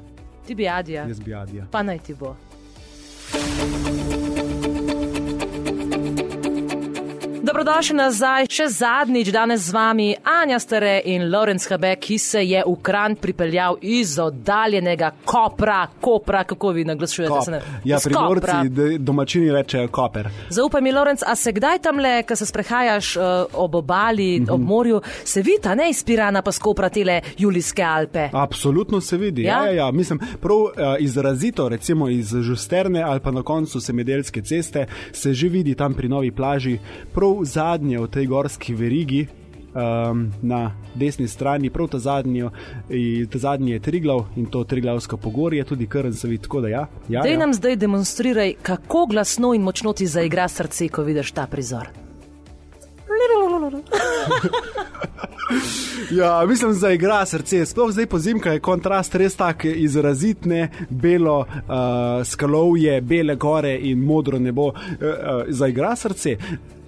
Ti 0.47 0.55
bi 0.55 0.69
Adija, 0.69 1.07
jaz 1.09 1.21
bi 1.21 1.35
Adija. 1.35 1.67
pa 1.71 1.83
naj 1.83 1.99
ti 1.99 2.15
bo. 2.15 2.37
Dobrodošli 7.59 7.97
nazaj, 7.97 8.47
še 8.55 8.65
zadnjič 8.71 9.33
danes 9.35 9.65
z 9.67 9.75
vami 9.75 10.13
Anja 10.23 10.61
Stare 10.63 11.01
in 11.11 11.25
Lorenz 11.27 11.65
Habek, 11.67 11.99
ki 12.05 12.19
se 12.23 12.39
je 12.47 12.61
v 12.63 12.75
Kran 12.87 13.17
pripeljal 13.19 13.81
iz 13.83 14.13
oddaljenega 14.23 15.09
Kopra, 15.27 15.81
Kopra, 16.01 16.45
kako 16.47 16.71
vi 16.77 16.85
naglašujete? 16.87 17.41
Se 17.45 17.51
ne- 17.51 17.61
Ja, 17.85 17.97
iz 17.97 18.05
primorci, 18.07 18.69
de- 18.69 18.99
domačini 18.99 19.51
rečejo 19.53 19.89
koper. 19.89 20.29
Zaupaj 20.51 20.83
mi, 20.83 20.93
Lorenz, 20.93 21.25
a 21.27 21.35
se 21.35 21.53
kdaj 21.53 21.79
tam 21.83 21.99
le, 21.99 22.23
ko 22.23 22.37
se 22.37 22.47
sprehajaš 22.47 23.17
uh, 23.17 23.25
ob 23.53 23.75
obali, 23.75 24.39
mm. 24.39 24.47
-hmm. 24.47 24.55
ob 24.55 24.61
morju, 24.61 25.01
se 25.25 25.43
vidi 25.43 25.59
ta 25.63 25.75
neizpirana 25.75 26.43
pa 26.43 26.53
skopra 26.53 26.89
tele 26.89 27.21
Julijske 27.39 27.83
Alpe? 27.83 28.29
Absolutno 28.33 29.01
se 29.01 29.17
vidi. 29.17 29.43
Ja? 29.43 29.65
Ja, 29.65 29.67
ja, 29.67 29.73
ja. 29.73 29.91
Mislim, 29.91 30.21
prav 30.41 30.57
uh, 30.59 30.71
izrazito, 30.99 31.69
recimo 31.69 32.09
iz 32.09 32.31
Žusterne 32.31 33.03
ali 33.03 33.21
pa 33.21 33.31
na 33.31 33.43
koncu 33.43 33.81
Semedelske 33.81 34.43
ceste, 34.43 34.87
se 35.13 35.35
že 35.35 35.49
vidi 35.49 35.75
tam 35.75 35.95
pri 35.95 36.09
novi 36.09 36.31
plaži, 36.31 36.79
prav 37.15 37.48
zadnje 37.49 37.99
v 37.99 38.09
tej 38.13 38.27
gorski 38.27 38.75
verigi. 38.75 39.27
Um, 39.69 40.33
na 40.43 40.73
desni 40.97 41.29
strani, 41.29 41.69
prav 41.71 41.91
ta 41.93 41.99
zadnji, 42.01 42.49
ta 43.31 43.39
zadnji 43.39 43.77
je 43.77 43.81
Triglav 43.85 44.25
in 44.37 44.47
to 44.51 44.65
Triglavsko 44.65 45.17
pogorje, 45.17 45.65
tudi 45.65 45.87
Krn 45.87 46.13
se 46.13 46.29
vidi 46.29 46.43
tako, 46.43 46.61
da 46.65 46.69
ja. 46.69 46.87
ja, 47.09 47.23
Dej 47.23 47.37
ja. 47.37 47.39
nam 47.39 47.55
zdaj 47.55 47.77
demonstriraj, 47.77 48.55
kako 48.63 49.07
glasno 49.07 49.53
in 49.55 49.63
močno 49.63 49.93
ti 49.93 50.07
zaigra 50.07 50.49
srce, 50.49 50.89
ko 50.89 51.05
vidiš 51.05 51.33
ta 51.37 51.47
prizor. 51.47 51.89
Ja, 56.11 56.47
mislim, 56.47 56.81
da 56.81 56.91
igra 56.91 57.27
srce. 57.27 57.67
Sploh 57.67 57.91
zdaj 57.93 58.07
po 58.07 58.19
zimka 58.19 58.53
je 58.53 58.61
kontrast 58.61 59.15
res 59.15 59.37
tak 59.37 59.65
izrazit, 59.65 60.45
ne 60.45 60.69
belo 60.91 61.39
uh, 61.39 61.47
skalovje, 62.25 63.01
bele 63.01 63.37
gore 63.37 63.79
in 63.83 64.05
modro 64.05 64.39
nebo. 64.39 64.69
Uh, 64.69 64.73
uh, 64.73 65.43
zaigra 65.49 65.97
srce. 65.97 66.37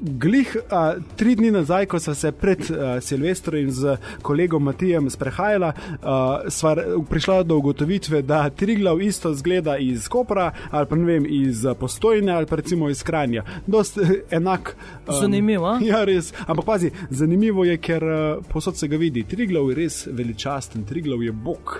Glih 0.00 0.56
uh, 0.56 1.02
tri 1.16 1.34
dni 1.36 1.50
nazaj, 1.50 1.86
ko 1.86 1.98
sem 2.00 2.14
se 2.14 2.32
pred 2.32 2.60
uh, 2.70 2.76
Silvestrom 3.04 3.58
in 3.60 3.70
z 3.72 3.96
kolegom 4.22 4.62
Matijem 4.64 5.10
sprehajala, 5.10 5.72
uh, 5.76 6.48
sva 6.48 6.72
prišla 7.10 7.42
do 7.42 7.58
ugotovitve, 7.60 8.22
da 8.22 8.50
Triglav 8.50 9.02
isto 9.02 9.34
zgleda 9.34 9.76
iz 9.78 10.08
Kopra 10.08 10.52
ali 10.70 10.86
pa 10.86 10.96
ne 10.96 11.04
vem, 11.04 11.26
iz 11.28 11.66
Postojne 11.80 12.32
ali 12.32 12.46
pa 12.46 12.56
recimo 12.56 12.88
iz 12.88 13.02
Kranja. 13.02 13.44
Dost 13.66 13.98
uh, 13.98 14.08
enak. 14.30 14.76
Um, 15.08 15.14
Zanimivo? 15.20 15.78
Ja, 15.84 16.04
res. 16.04 16.32
Ampak 16.46 16.64
pazi, 16.64 16.90
zanimivo 17.10 17.64
je, 17.64 17.76
ker 17.76 18.04
uh, 18.04 18.44
posod 18.48 18.76
se 18.76 18.88
ga 18.88 18.96
vidi. 18.96 19.24
Triglav 19.28 19.68
je 19.68 19.76
res 19.82 20.06
veličasten, 20.06 20.84
Triglav 20.84 21.22
je 21.22 21.32
bog, 21.32 21.76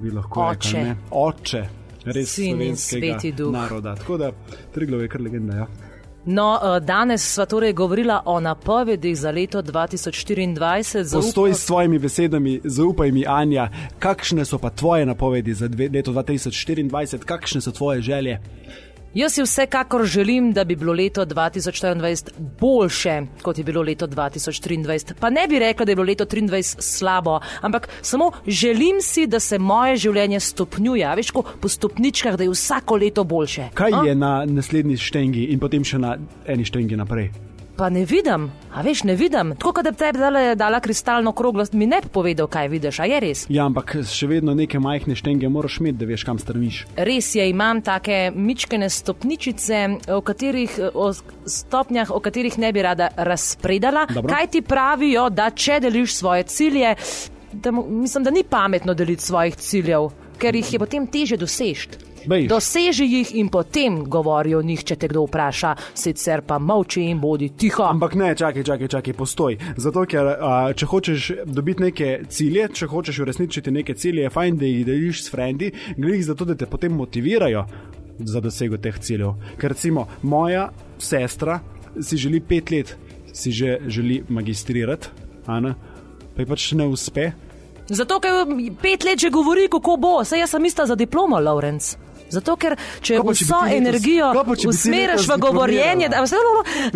bi 0.00 0.10
lahko 0.10 0.48
Oče. 0.48 0.76
rekel. 0.76 0.88
ne? 0.88 0.96
Oče. 1.10 1.64
Res 2.04 2.32
Sin 2.34 2.44
in 2.50 2.56
slovenskega 2.56 3.18
sveti 3.20 3.32
duh. 3.32 3.52
naroda. 3.52 3.94
Tako 3.94 4.16
da 4.16 4.32
Triglav 4.74 5.00
je 5.04 5.08
kar 5.08 5.20
legenda. 5.20 5.56
Ja. 5.56 5.91
No, 6.24 6.54
eh, 6.56 6.80
danes 6.80 7.34
sva 7.34 7.46
torej 7.46 7.72
govorila 7.72 8.22
o 8.24 8.40
napovedih 8.40 9.16
za 9.18 9.30
leto 9.30 9.62
2024. 9.62 11.02
Zaup- 11.04 11.22
Postoj 11.22 11.54
s 11.54 11.64
svojimi 11.66 11.98
besedami, 11.98 12.60
zaupaj 12.64 13.10
mi, 13.10 13.24
Anja, 13.26 13.68
kakšne 13.98 14.44
so 14.44 14.58
pa 14.58 14.70
tvoje 14.70 15.06
napovedi 15.06 15.54
za 15.54 15.68
dve, 15.68 15.88
leto 15.88 16.12
2024, 16.12 17.18
kakšne 17.18 17.60
so 17.60 17.70
tvoje 17.70 18.00
želje? 18.02 18.38
Jaz 19.14 19.34
si 19.34 19.42
vsekakor 19.42 20.04
želim, 20.04 20.52
da 20.52 20.64
bi 20.64 20.76
bilo 20.76 20.92
leto 20.92 21.26
2024 21.26 22.30
boljše, 22.60 23.22
kot 23.42 23.58
je 23.58 23.64
bilo 23.64 23.82
leto 23.82 24.06
2023. 24.06 25.12
Pa 25.20 25.30
ne 25.30 25.46
bi 25.48 25.58
rekla, 25.58 25.84
da 25.84 25.92
je 25.92 25.96
bilo 25.96 26.06
leto 26.06 26.24
2023 26.24 26.76
slabo, 26.80 27.40
ampak 27.60 27.88
samo 28.02 28.30
želim 28.46 29.00
si, 29.02 29.26
da 29.26 29.40
se 29.40 29.58
moje 29.58 29.96
življenje 29.96 30.40
stopnjuje, 30.40 31.12
veš, 31.16 31.30
ko 31.30 31.44
po 31.60 31.68
stopničkah, 31.68 32.36
da 32.36 32.44
je 32.44 32.50
vsako 32.50 32.96
leto 32.96 33.24
boljše. 33.24 33.68
Kaj 33.74 33.92
A? 33.92 34.02
je 34.06 34.14
na 34.14 34.44
naslednji 34.46 34.96
štengi 34.96 35.44
in 35.44 35.60
potem 35.60 35.84
še 35.84 35.98
na 35.98 36.16
eni 36.46 36.64
štengi 36.64 36.96
naprej? 36.96 37.51
Pa 37.76 37.88
ne 37.88 38.04
vidim, 38.04 38.50
a 38.74 38.82
veš, 38.84 39.04
ne 39.08 39.14
vidim. 39.16 39.54
Tako 39.56 39.72
kot 39.72 39.84
da 39.84 39.90
bi 39.90 39.96
tebi 39.96 40.20
dala, 40.20 40.42
dala 40.54 40.80
kristalno 40.80 41.32
kroglost, 41.32 41.72
mi 41.72 41.86
ne 41.86 42.02
bi 42.04 42.10
povedal, 42.12 42.46
kaj 42.46 42.68
vidiš, 42.68 43.00
a 43.00 43.06
je 43.08 43.20
res. 43.24 43.44
Ja, 43.48 43.64
ampak 43.64 43.94
še 44.08 44.28
vedno 44.28 44.52
neke 44.54 44.80
majhne 44.82 45.16
štenge 45.16 45.48
moraš 45.48 45.78
imeti, 45.80 45.98
da 46.02 46.08
veš, 46.10 46.26
kam 46.28 46.40
strmiš. 46.42 46.82
Res 46.96 47.32
je, 47.34 47.48
imam 47.48 47.80
take 47.82 48.28
mičkene 48.36 48.90
stopničice, 48.92 49.80
o, 50.12 50.20
katerih, 50.20 50.76
o 50.92 51.08
stopnjah, 51.48 52.12
o 52.12 52.20
katerih 52.20 52.60
ne 52.60 52.72
bi 52.76 52.84
rada 52.84 53.08
razpredala. 53.16 54.04
Dobro. 54.12 54.34
Kaj 54.34 54.52
ti 54.52 54.62
pravijo, 54.62 55.30
da 55.32 55.48
če 55.50 55.80
deliš 55.80 56.20
svoje 56.20 56.44
cilje, 56.52 56.94
da, 57.52 57.72
mislim, 57.72 58.24
da 58.24 58.30
ni 58.30 58.44
pametno 58.44 58.94
deliti 58.94 59.24
svojih 59.24 59.56
ciljev, 59.56 60.10
ker 60.38 60.60
jih 60.60 60.72
je 60.74 60.78
potem 60.82 61.06
teže 61.08 61.40
doseči. 61.40 62.01
Bejž. 62.26 62.48
Doseži 62.48 63.06
jih 63.08 63.34
in 63.40 63.48
potem 63.48 64.04
govori 64.04 64.54
o 64.54 64.62
njih, 64.62 64.84
če 64.84 64.96
te 64.96 65.08
kdo 65.10 65.24
vpraša, 65.26 65.74
sicer 65.98 66.42
pa 66.46 66.58
molči 66.58 67.04
in 67.10 67.20
bodi 67.20 67.50
tiho. 67.58 67.84
Ampak 67.90 68.14
ne, 68.18 68.32
čakaj, 68.38 68.64
čakaj, 68.66 68.90
čakaj, 68.96 69.16
postoj. 69.18 69.58
Zato, 69.76 70.04
ker 70.08 70.32
a, 70.34 70.52
če 70.76 70.88
hočeš 70.90 71.30
dobiti 71.46 71.88
neke 71.88 72.10
cilje, 72.30 72.68
če 72.80 72.90
hočeš 72.90 73.22
uresničiti 73.24 73.74
neke 73.74 73.96
cilje, 73.98 74.26
je 74.26 74.32
fajn, 74.32 74.60
da 74.60 74.68
jih 74.68 74.86
deliš 74.86 75.24
s 75.26 75.34
frendi, 75.34 75.72
glih 75.96 76.24
zato, 76.24 76.46
da 76.48 76.56
te 76.58 76.68
potem 76.70 76.94
motivirajo 76.96 77.66
za 78.18 78.40
dosego 78.40 78.78
teh 78.78 78.98
ciljev. 78.98 79.34
Ker 79.58 79.74
recimo 79.74 80.06
moja 80.22 80.68
sestra 80.98 81.60
si 82.00 82.16
želi 82.16 82.40
pet 82.40 82.70
let, 82.70 82.96
si 83.32 83.52
že 83.52 83.78
želi 83.86 84.22
magistrirati, 84.28 85.08
a 85.46 85.60
ne, 85.60 85.74
pa 86.36 86.42
ji 86.42 86.48
pač 86.48 86.72
ne 86.78 86.86
uspe. 86.86 87.32
Zato, 87.88 88.20
ker 88.22 88.46
pet 88.82 89.04
let 89.04 89.20
že 89.20 89.30
govori, 89.30 89.66
kako 89.68 89.96
bo, 90.00 90.14
saj 90.24 90.44
jaz 90.44 90.54
sem 90.54 90.64
ista 90.64 90.86
za 90.86 90.94
diplomo, 90.94 91.40
Lawrence. 91.40 91.98
Zato, 92.32 92.56
ker 92.56 92.76
če 93.04 93.18
Kaj 93.20 93.34
vso 93.36 93.58
ti 93.66 93.76
energijo 93.76 94.30
ti 94.56 94.68
usmeriš 94.68 95.26
v 95.28 95.36
govorjenje, 95.42 96.08
da, 96.08 96.22
vse, 96.24 96.38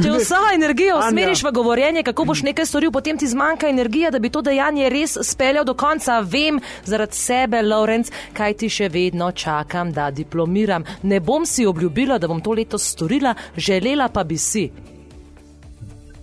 če 0.00 0.12
vso 0.14 0.40
energijo 0.54 0.96
usmeriš 0.98 1.42
v 1.44 1.52
govorjenje, 1.58 2.04
kako 2.06 2.24
boš 2.30 2.42
nekaj 2.46 2.66
storil, 2.66 2.92
potem 2.94 3.18
ti 3.20 3.28
zmanjka 3.28 3.68
energije, 3.68 4.10
da 4.10 4.20
bi 4.22 4.30
to 4.32 4.40
dejanje 4.42 4.88
res 4.92 5.18
speljal 5.28 5.66
do 5.68 5.74
konca. 5.76 6.20
Vem 6.24 6.60
zaradi 6.84 7.16
sebe, 7.16 7.60
Lawrence, 7.62 8.12
kaj 8.36 8.56
ti 8.62 8.70
še 8.72 8.88
vedno 8.92 9.28
čakam, 9.32 9.92
da 9.92 10.08
diplomiram. 10.10 10.86
Ne 11.02 11.20
bom 11.20 11.44
si 11.46 11.66
obljubila, 11.66 12.18
da 12.18 12.30
bom 12.32 12.40
to 12.40 12.56
letos 12.56 12.88
storila, 12.96 13.34
želela 13.56 14.08
pa 14.08 14.24
bi 14.24 14.38
si. 14.40 14.70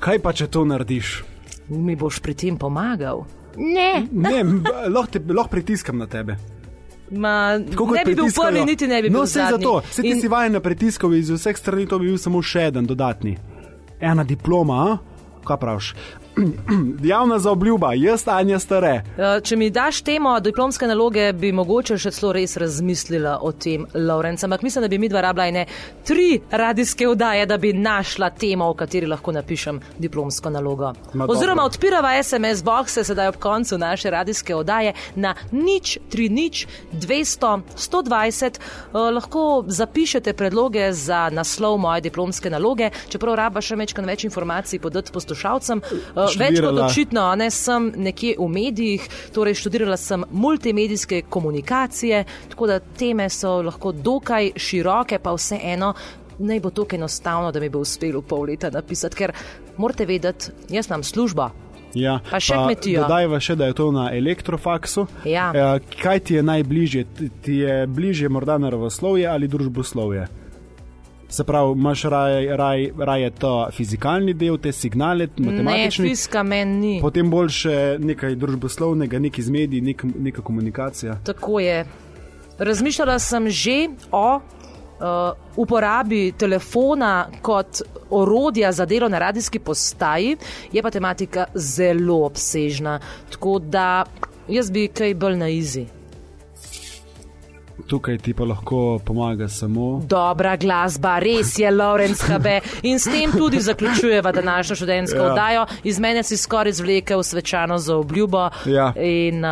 Kaj 0.04 0.20
pa, 0.20 0.34
če 0.34 0.50
to 0.52 0.66
narediš? 0.68 1.22
Mi 1.70 1.96
boš 1.96 2.20
pri 2.20 2.34
tem 2.36 2.58
pomagal. 2.60 3.24
Ne, 3.58 4.08
Ne, 4.12 4.42
lahko, 4.96 5.12
te, 5.14 5.22
lahko 5.30 5.54
pritiskam 5.54 6.02
na 6.02 6.10
tebe. 6.10 6.36
Ma, 7.14 7.60
Tako 7.72 7.86
ne 7.88 8.06
bi 8.06 8.16
bil 8.16 8.26
prvi, 8.34 8.66
niti 8.66 8.88
ne 8.88 9.02
bi 9.02 9.10
bil 9.10 9.20
No, 9.20 9.26
sej 9.26 9.42
zadnji. 9.42 9.52
zato, 9.58 9.82
se 9.92 10.02
ti 10.02 10.08
In- 10.08 10.22
si 10.22 10.28
vajen 10.28 10.52
na 10.52 10.60
pritiskov 10.60 11.14
iz 11.14 11.30
vseh 11.30 11.58
strani, 11.58 11.88
to 11.88 12.00
bi 12.00 12.06
bil 12.06 12.18
samo 12.18 12.42
še 12.42 12.72
en 12.72 12.86
dodatni. 12.86 13.38
Ena 14.02 14.24
diploma, 14.24 14.74
a? 14.84 14.98
kaj 15.44 15.58
praviš? 15.58 15.94
Javna 17.04 17.40
zaobljuba, 17.40 17.94
jaz 17.94 18.24
Anja 18.28 18.60
stare. 18.60 19.04
Eh, 19.18 19.42
Če 19.44 19.56
mi 19.56 19.70
daš 19.70 20.02
temo 20.02 20.40
diplomske 20.40 20.88
naloge, 20.88 21.28
bi 21.34 21.52
mogoče 21.54 21.98
še 22.02 22.12
celo 22.16 22.32
res 22.34 22.58
razmislila 22.58 23.38
o 23.46 23.52
tem, 23.52 23.86
Lorenz. 23.94 24.44
Ampak 24.44 24.64
mislim, 24.66 24.82
da 24.82 24.90
bi 24.90 24.98
mi 24.98 25.10
dva 25.10 25.22
rabila 25.22 25.46
ene 25.48 25.66
tri 26.08 26.42
radijske 26.52 27.08
vdaje, 27.08 27.46
da 27.46 27.58
bi 27.58 27.74
našla 27.74 28.30
temo, 28.30 28.66
o 28.66 28.74
kateri 28.74 29.08
lahko 29.08 29.32
napišem 29.36 29.80
diplomsko 30.02 30.50
nalogo. 30.50 30.94
Ma 31.14 31.28
Oziroma 31.30 31.62
dobro. 31.62 31.66
odpirava 31.76 32.16
SMS 32.24 32.64
boxe 32.64 33.04
sedaj 33.04 33.28
ob 33.34 33.38
koncu 33.38 33.78
naše 33.78 34.10
radijske 34.10 34.56
vdaje 34.56 34.94
na 35.16 35.36
nič, 35.52 35.98
tri 36.10 36.30
nič, 36.30 36.66
200, 36.94 37.54
120. 37.78 38.60
Eh, 38.60 38.98
Lahko 39.14 39.64
zapišete 39.68 40.34
predloge 40.34 40.90
za 40.94 41.30
naslov 41.30 41.78
moje 41.78 42.02
diplomske 42.02 42.50
naloge, 42.50 42.90
čeprav 43.10 43.36
raba 43.36 43.62
še 43.62 43.76
mečkan 43.76 44.06
več 44.06 44.24
informacij 44.26 44.80
podati 44.80 45.12
poslušalcem. 45.14 45.82
Eh, 45.84 46.23
Več 46.26 46.38
kot 46.38 46.58
Študirala. 46.58 46.86
očitno, 46.86 47.36
ne 47.36 47.50
sem 47.52 47.92
nekje 47.96 48.36
v 48.40 48.48
medijih, 48.48 49.08
torej 49.34 49.54
študirala 49.54 49.98
sem 49.98 50.24
multimedijske 50.32 51.22
komunikacije, 51.30 52.24
tako 52.50 52.68
da 52.68 52.80
teme 52.80 53.30
so 53.30 53.62
lahko 53.62 53.92
dokaj 53.92 54.52
široke, 54.56 55.20
pa 55.20 55.34
vseeno. 55.34 55.94
Naj 56.40 56.60
bo 56.60 56.70
to 56.70 56.86
enostavno, 56.92 57.52
da 57.52 57.60
mi 57.60 57.70
bo 57.70 57.80
uspelo 57.80 58.22
pol 58.22 58.48
leta 58.50 58.70
napisati, 58.70 59.16
ker 59.16 59.32
morate 59.78 60.06
vedeti, 60.06 60.52
jaz 60.70 60.88
imam 60.90 61.04
službo. 61.04 61.50
Ja, 61.94 62.20
Pa 62.32 62.40
še 62.40 62.56
kmetijo. 62.58 63.04
Dodajva 63.06 63.40
še, 63.40 63.56
da 63.56 63.68
je 63.70 63.74
to 63.78 63.92
na 63.92 64.08
elektrofaksu. 64.18 65.08
Ja. 65.30 65.52
Eh, 65.56 65.80
Kaj 66.02 66.20
ti 66.20 66.34
je 66.34 66.44
najbližje? 66.44 67.06
Ti 67.42 67.54
je 67.54 67.88
bližje 67.88 68.30
morda 68.30 68.58
naravoslovje 68.58 69.28
ali 69.28 69.48
družboslovje? 69.48 70.28
Se 71.34 71.44
pravi, 71.44 71.72
imaš 71.74 72.04
raje, 72.04 72.58
raje, 72.58 72.92
raje 72.98 73.30
to 73.42 73.68
fizikalni 73.74 74.34
del, 74.38 74.58
te 74.62 74.72
signale, 74.72 75.28
Ne, 75.38 75.52
matematični, 75.52 76.10
fiska 76.10 76.44
meni 76.44 76.76
ni. 76.78 77.02
potem 77.02 77.30
bolj 77.30 77.50
še 77.50 77.78
nekaj 78.00 78.36
družboslovnega, 78.38 79.20
nekaj 79.20 79.42
iz 79.42 79.50
medij, 79.50 79.82
nek, 79.82 80.04
neka 80.14 80.44
komunikacija. 80.46 81.16
Tako 81.26 81.60
je. 81.60 81.86
Razmišljala 82.60 83.18
sem 83.20 83.50
že 83.50 83.78
o 84.12 84.36
uh, 84.36 85.34
uporabi 85.58 86.32
telefona 86.38 87.28
kot 87.42 87.82
orodja 88.10 88.72
za 88.72 88.86
delo 88.86 89.10
na 89.10 89.20
radijski 89.20 89.60
postaji, 89.60 90.38
je 90.72 90.84
pa 90.84 90.92
tematika 90.92 91.46
zelo 91.56 92.22
obsežna. 92.26 93.00
Tako 93.32 93.58
da 93.60 94.06
jaz 94.48 94.72
bi 94.72 94.88
kaj 94.88 95.16
bolj 95.16 95.38
na 95.38 95.50
izi. 95.50 95.88
Tukaj 97.88 98.18
ti 98.18 98.34
pa 98.34 98.44
lahko 98.44 99.00
pomaga 99.06 99.48
samo. 99.48 100.02
Dobra 100.10 100.56
glasba, 100.56 101.20
res 101.20 101.58
je 101.60 101.72
Lorenz 101.72 102.22
HB. 102.22 102.46
In 102.84 103.00
s 103.00 103.04
tem 103.04 103.32
tudi 103.32 103.60
zaključujeva 103.60 104.32
današnjo 104.32 104.76
študentsko 104.76 105.18
Ja. 105.18 105.32
oddajo. 105.32 105.66
Iz 105.84 106.00
mene 106.00 106.24
si 106.24 106.38
skoraj 106.38 106.72
zvlekel 106.72 107.24
svečano 107.24 107.78
za 107.78 107.96
obljubo. 107.98 108.50
Ja. 108.66 108.94
In 108.96 109.46
uh, 109.46 109.52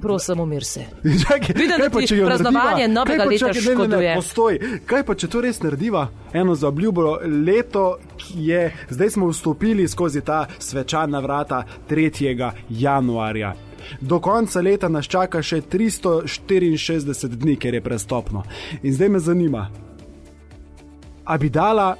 prosim, 0.00 0.40
umir 0.40 0.64
se. 0.64 0.80
Čakaj, 1.28 1.54
Vidim, 1.54 1.78
da 1.78 2.00
ti 2.00 2.22
praznovanje 2.26 2.88
novega 2.88 3.24
pa, 3.24 3.30
leta 3.30 3.46
čakaj, 3.46 3.62
ne, 3.62 3.68
ne, 3.68 3.74
ne, 3.74 3.84
škoduje? 3.84 4.14
Postoj, 4.14 4.58
kaj 4.86 5.04
pa, 5.04 5.14
če 5.14 5.28
to 5.28 5.40
res 5.40 5.62
narediva? 5.62 6.08
Eno 6.32 6.54
za 6.54 6.68
obljubo 6.68 7.18
leto, 7.46 7.96
ki 8.16 8.46
je, 8.46 8.74
zdaj 8.90 9.10
smo 9.10 9.28
vstopili 9.28 9.88
skozi 9.88 10.20
ta 10.20 10.46
svečana 10.58 11.20
vrata 11.20 11.62
3. 11.90 12.50
januarja. 12.68 13.54
Do 14.00 14.20
konca 14.20 14.60
leta 14.60 14.88
nas 14.88 15.06
čaka 15.06 15.42
še 15.42 15.60
364 15.60 17.36
dni, 17.36 17.56
ker 17.56 17.74
je 17.74 17.80
prestopno. 17.80 18.42
In 18.82 18.94
zdaj 18.94 19.08
me 19.08 19.18
zanima, 19.18 19.68
a 21.24 21.38
bi 21.38 21.50
dala 21.50 21.96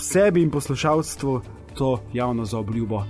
sebi 0.00 0.42
in 0.42 0.50
poslušalstvu 0.50 1.40
to 1.74 2.00
javno 2.12 2.44
zaobljubo? 2.44 3.04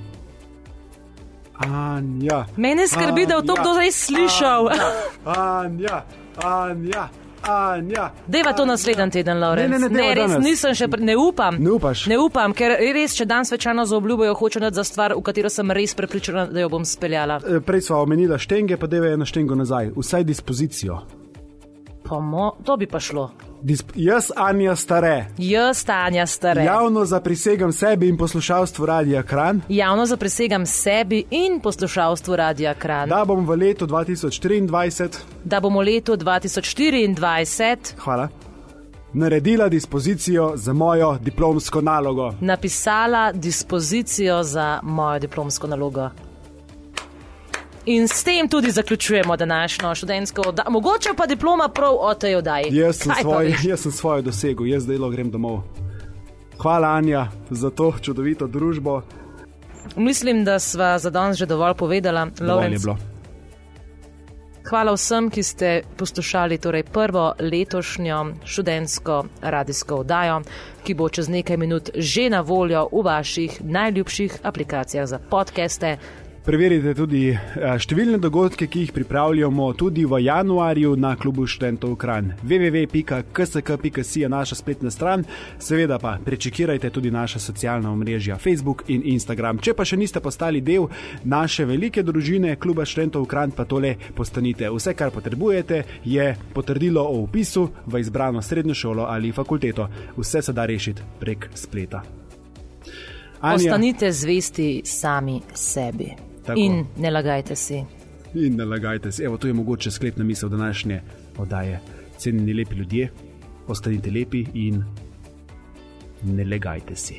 Anja. 1.61 2.47
Mene 2.57 2.89
skrbi, 2.89 3.27
da 3.27 3.35
je 3.35 3.47
to 3.47 3.53
Anja, 3.53 3.63
kdo 3.63 3.73
zdaj 3.73 3.93
slišal. 3.93 4.69
Anja, 4.71 4.85
Anja, 5.25 6.05
Anja. 6.45 7.09
Deva 8.27 8.53
to 8.53 8.67
naslednji 8.67 9.11
teden, 9.11 9.41
Lorenz. 9.41 9.71
Ne, 9.71 9.79
ne, 9.79 9.89
ne, 9.89 9.95
deva 9.95 10.09
ne 10.09 10.15
res 10.15 10.31
danes. 10.31 10.45
nisem 10.45 10.75
še, 10.75 10.89
pre- 10.89 11.01
ne 11.01 11.17
upam. 11.17 11.57
Ne 11.59 11.71
upaš? 11.71 12.07
Ne 12.07 12.19
upam, 12.19 12.53
ker 12.53 12.77
res, 12.95 13.15
če 13.17 13.25
dan 13.25 13.45
svečano 13.45 13.87
za 13.87 13.97
obljubo, 13.97 14.25
jo 14.25 14.35
hočem 14.35 14.63
dati 14.63 14.75
za 14.75 14.85
stvar, 14.85 15.15
v 15.17 15.23
katero 15.23 15.49
sem 15.51 15.71
res 15.71 15.95
prepričana, 15.95 16.47
da 16.47 16.61
jo 16.61 16.69
bom 16.69 16.85
speljala. 16.85 17.41
Eh, 17.47 17.61
Prej 17.61 17.81
smo 17.81 18.03
omenili 18.03 18.39
štenge, 18.39 18.77
pa 18.77 18.87
deve 18.87 19.13
eno 19.13 19.25
štengo 19.25 19.55
nazaj, 19.55 19.93
vsaj 19.97 20.25
dispozicijo. 20.25 21.01
Pomo, 22.11 22.53
to 22.65 22.77
bi 22.77 22.87
pa 22.87 23.01
šlo. 23.01 23.31
Disp 23.63 23.91
jaz, 23.95 24.31
Anja, 24.37 24.77
stare, 24.77 25.27
Jaz, 25.39 25.85
Tanja, 25.85 26.27
stare. 26.27 26.65
javno 26.65 27.05
zaprisegam 27.05 27.73
sebi 27.73 28.09
in 28.09 28.17
poslušalstvu 28.17 28.87
Radia 28.87 29.23
Kran, 29.23 29.61
Javno 29.69 30.07
zaprisegam 30.07 30.67
sebi 30.67 31.25
in 31.31 31.61
poslušalstvu 31.61 32.37
Radia 32.37 32.75
Kran, 32.75 33.09
da. 33.09 33.25
bom 33.25 33.47
v 33.47 33.57
letu 33.57 33.87
2024, 33.87 35.09
da 35.45 35.61
bomo 35.61 35.81
v 35.81 35.85
letu 35.85 36.17
2024 36.17 37.95
hvala, 37.99 38.29
naredila 39.13 39.69
dispozicijo 39.69 40.53
za 40.57 40.73
mojo 40.73 41.19
diplomsko 41.21 41.81
nalogo. 41.81 42.33
napisala 42.41 43.33
dispozicijo 43.33 44.43
za 44.43 44.81
mojo 44.83 45.19
diplomsko 45.19 45.67
nalogo. 45.67 46.11
In 47.87 48.09
s 48.09 48.25
tem 48.25 48.49
tudi 48.49 48.71
zaključujemo 48.71 49.37
današnjo 49.37 49.95
študentsko 49.95 50.43
oddajo. 50.47 50.71
Mogoče 50.71 51.09
pa 51.17 51.27
diploma 51.27 51.69
prav 51.69 51.95
o 52.01 52.15
tej 52.15 52.37
oddaji. 52.37 52.65
Jaz 52.71 52.97
sem, 52.97 53.13
Kaj 53.13 53.23
svoj, 53.23 53.55
jaz 53.65 53.81
sem 53.81 53.93
svojo 53.93 54.23
dosegel, 54.23 54.67
jaz 54.67 54.83
zdaj 54.83 54.99
grem 55.13 55.31
domov. 55.31 55.63
Hvala, 56.59 56.89
Anja, 56.89 57.29
za 57.51 57.71
to 57.71 57.93
čudovito 58.03 58.47
družbo. 58.47 59.03
Mislim, 59.97 60.45
da 60.45 60.59
sva 60.59 60.99
za 60.99 61.11
danes 61.11 61.37
že 61.37 61.47
dovolj 61.47 61.75
povedala. 61.75 62.27
Dovolj. 62.39 62.77
Hvala 64.69 64.93
vsem, 64.93 65.31
ki 65.31 65.43
ste 65.43 65.83
poslušali 65.97 66.59
torej 66.59 66.83
prvo 66.83 67.33
letošnjo 67.41 68.35
študentsko 68.45 69.25
radijsko 69.41 69.97
oddajo, 70.05 70.43
ki 70.85 70.95
bo 70.95 71.09
čez 71.09 71.29
nekaj 71.29 71.57
minut 71.57 71.91
že 71.95 72.29
na 72.31 72.41
voljo 72.41 72.89
v 72.93 73.03
vaših 73.05 73.61
najljubših 73.65 74.39
aplikacijah 74.43 75.07
za 75.07 75.19
podkeste. 75.19 75.97
Preverite 76.51 76.97
tudi 76.99 77.29
eh, 77.31 77.37
številne 77.79 78.19
dogodke, 78.19 78.67
ki 78.67 78.81
jih 78.83 78.91
pripravljamo 78.91 79.69
tudi 79.79 80.03
v 80.03 80.19
januarju 80.25 80.97
na 80.99 81.13
klubu 81.15 81.45
študentov 81.47 81.93
Kran. 81.95 82.33
www.ksk.si 82.43 84.25
je 84.25 84.29
naša 84.33 84.57
spletna 84.59 84.91
stran, 84.91 85.23
seveda 85.63 86.01
pa 86.03 86.17
prečekirajte 86.19 86.91
tudi 86.91 87.13
naša 87.15 87.39
socialna 87.39 87.93
omrežja 87.95 88.35
Facebook 88.35 88.83
in 88.91 89.05
Instagram. 89.13 89.61
Če 89.63 89.77
pa 89.79 89.87
še 89.87 89.95
niste 90.01 90.19
postali 90.19 90.59
del 90.59 90.89
naše 91.23 91.69
velike 91.71 92.03
družine 92.03 92.57
kluba 92.59 92.83
študentov 92.83 93.29
Kran, 93.31 93.55
pa 93.55 93.63
tole 93.63 93.95
postanite. 94.19 94.67
Vse, 94.75 94.97
kar 94.99 95.15
potrebujete, 95.15 95.85
je 96.03 96.33
potrdilo 96.51 97.05
o 97.05 97.21
upisu 97.29 97.69
v 97.87 98.01
izbrano 98.03 98.43
srednjo 98.43 98.75
šolo 98.75 99.07
ali 99.07 99.31
fakulteto. 99.31 99.87
Vse 100.19 100.43
se 100.43 100.57
da 100.57 100.67
rešiti 100.67 101.07
prek 101.23 101.47
spleta. 101.55 102.03
Anja, 103.39 103.55
Ostanite 103.55 104.11
zvesti 104.11 104.83
sami 104.85 105.39
sebi 105.55 106.30
Tako. 106.47 106.61
in 106.61 106.85
ne 106.97 107.11
lagajte 107.11 107.57
si. 107.57 107.85
In 108.35 108.57
ne 108.57 108.65
lagajte 108.65 109.13
se, 109.13 109.25
evo, 109.25 109.37
to 109.37 109.47
je 109.47 109.53
mogoče 109.53 109.91
sklepna 109.91 110.25
misel 110.25 110.49
današnje 110.49 111.01
oddaje. 111.39 111.81
Cenjeni 112.19 112.55
lepi 112.55 112.75
ljudje, 112.75 113.11
ostanite 113.67 114.11
lepi 114.11 114.45
in 114.55 114.85
ne 116.23 116.45
lagajte 116.45 116.97
si. 116.97 117.15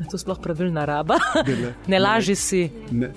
Je 0.00 0.06
to 0.10 0.18
sploh 0.18 0.38
pravilna 0.42 0.84
raba? 0.84 1.18
Ne. 1.46 1.74
Ne 1.86 1.98
laži 1.98 2.34
si. 2.34 2.70
Ne. 2.90 3.12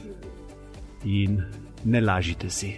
In 1.03 1.41
ne 1.85 2.01
lažite 2.01 2.49
si. 2.49 2.73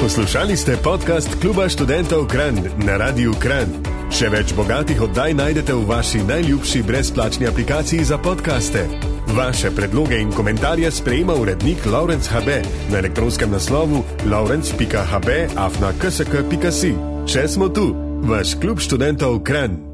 Poslušali 0.00 0.56
ste 0.56 0.76
podcast 0.84 1.40
Kluba 1.40 1.68
študentov 1.68 2.26
Kran 2.26 2.56
na 2.86 2.96
Radiu 2.96 3.34
Kran. 3.36 3.68
Še 4.10 4.30
več 4.32 4.54
bogatih 4.56 5.02
oddaj 5.02 5.34
najdete 5.34 5.74
v 5.74 5.84
vaši 5.86 6.24
najljubši 6.24 6.82
brezplačni 6.82 7.46
aplikaciji 7.46 8.04
za 8.04 8.18
podkaste. 8.18 9.19
Vaše 9.36 9.70
predloge 9.70 10.18
in 10.18 10.32
komentarje 10.32 10.90
sprejema 10.90 11.34
urednik 11.34 11.86
Laurence 11.86 12.30
HB 12.30 12.48
na 12.90 12.98
elektronskem 12.98 13.50
naslovu 13.50 14.02
laurence.hb 14.30 15.28
afna 15.56 15.92
ksk.si. 16.02 16.94
Še 17.26 17.48
smo 17.48 17.68
tu, 17.68 17.94
vaš 18.26 18.56
klub 18.60 18.82
študentov 18.82 19.42
Kran. 19.42 19.89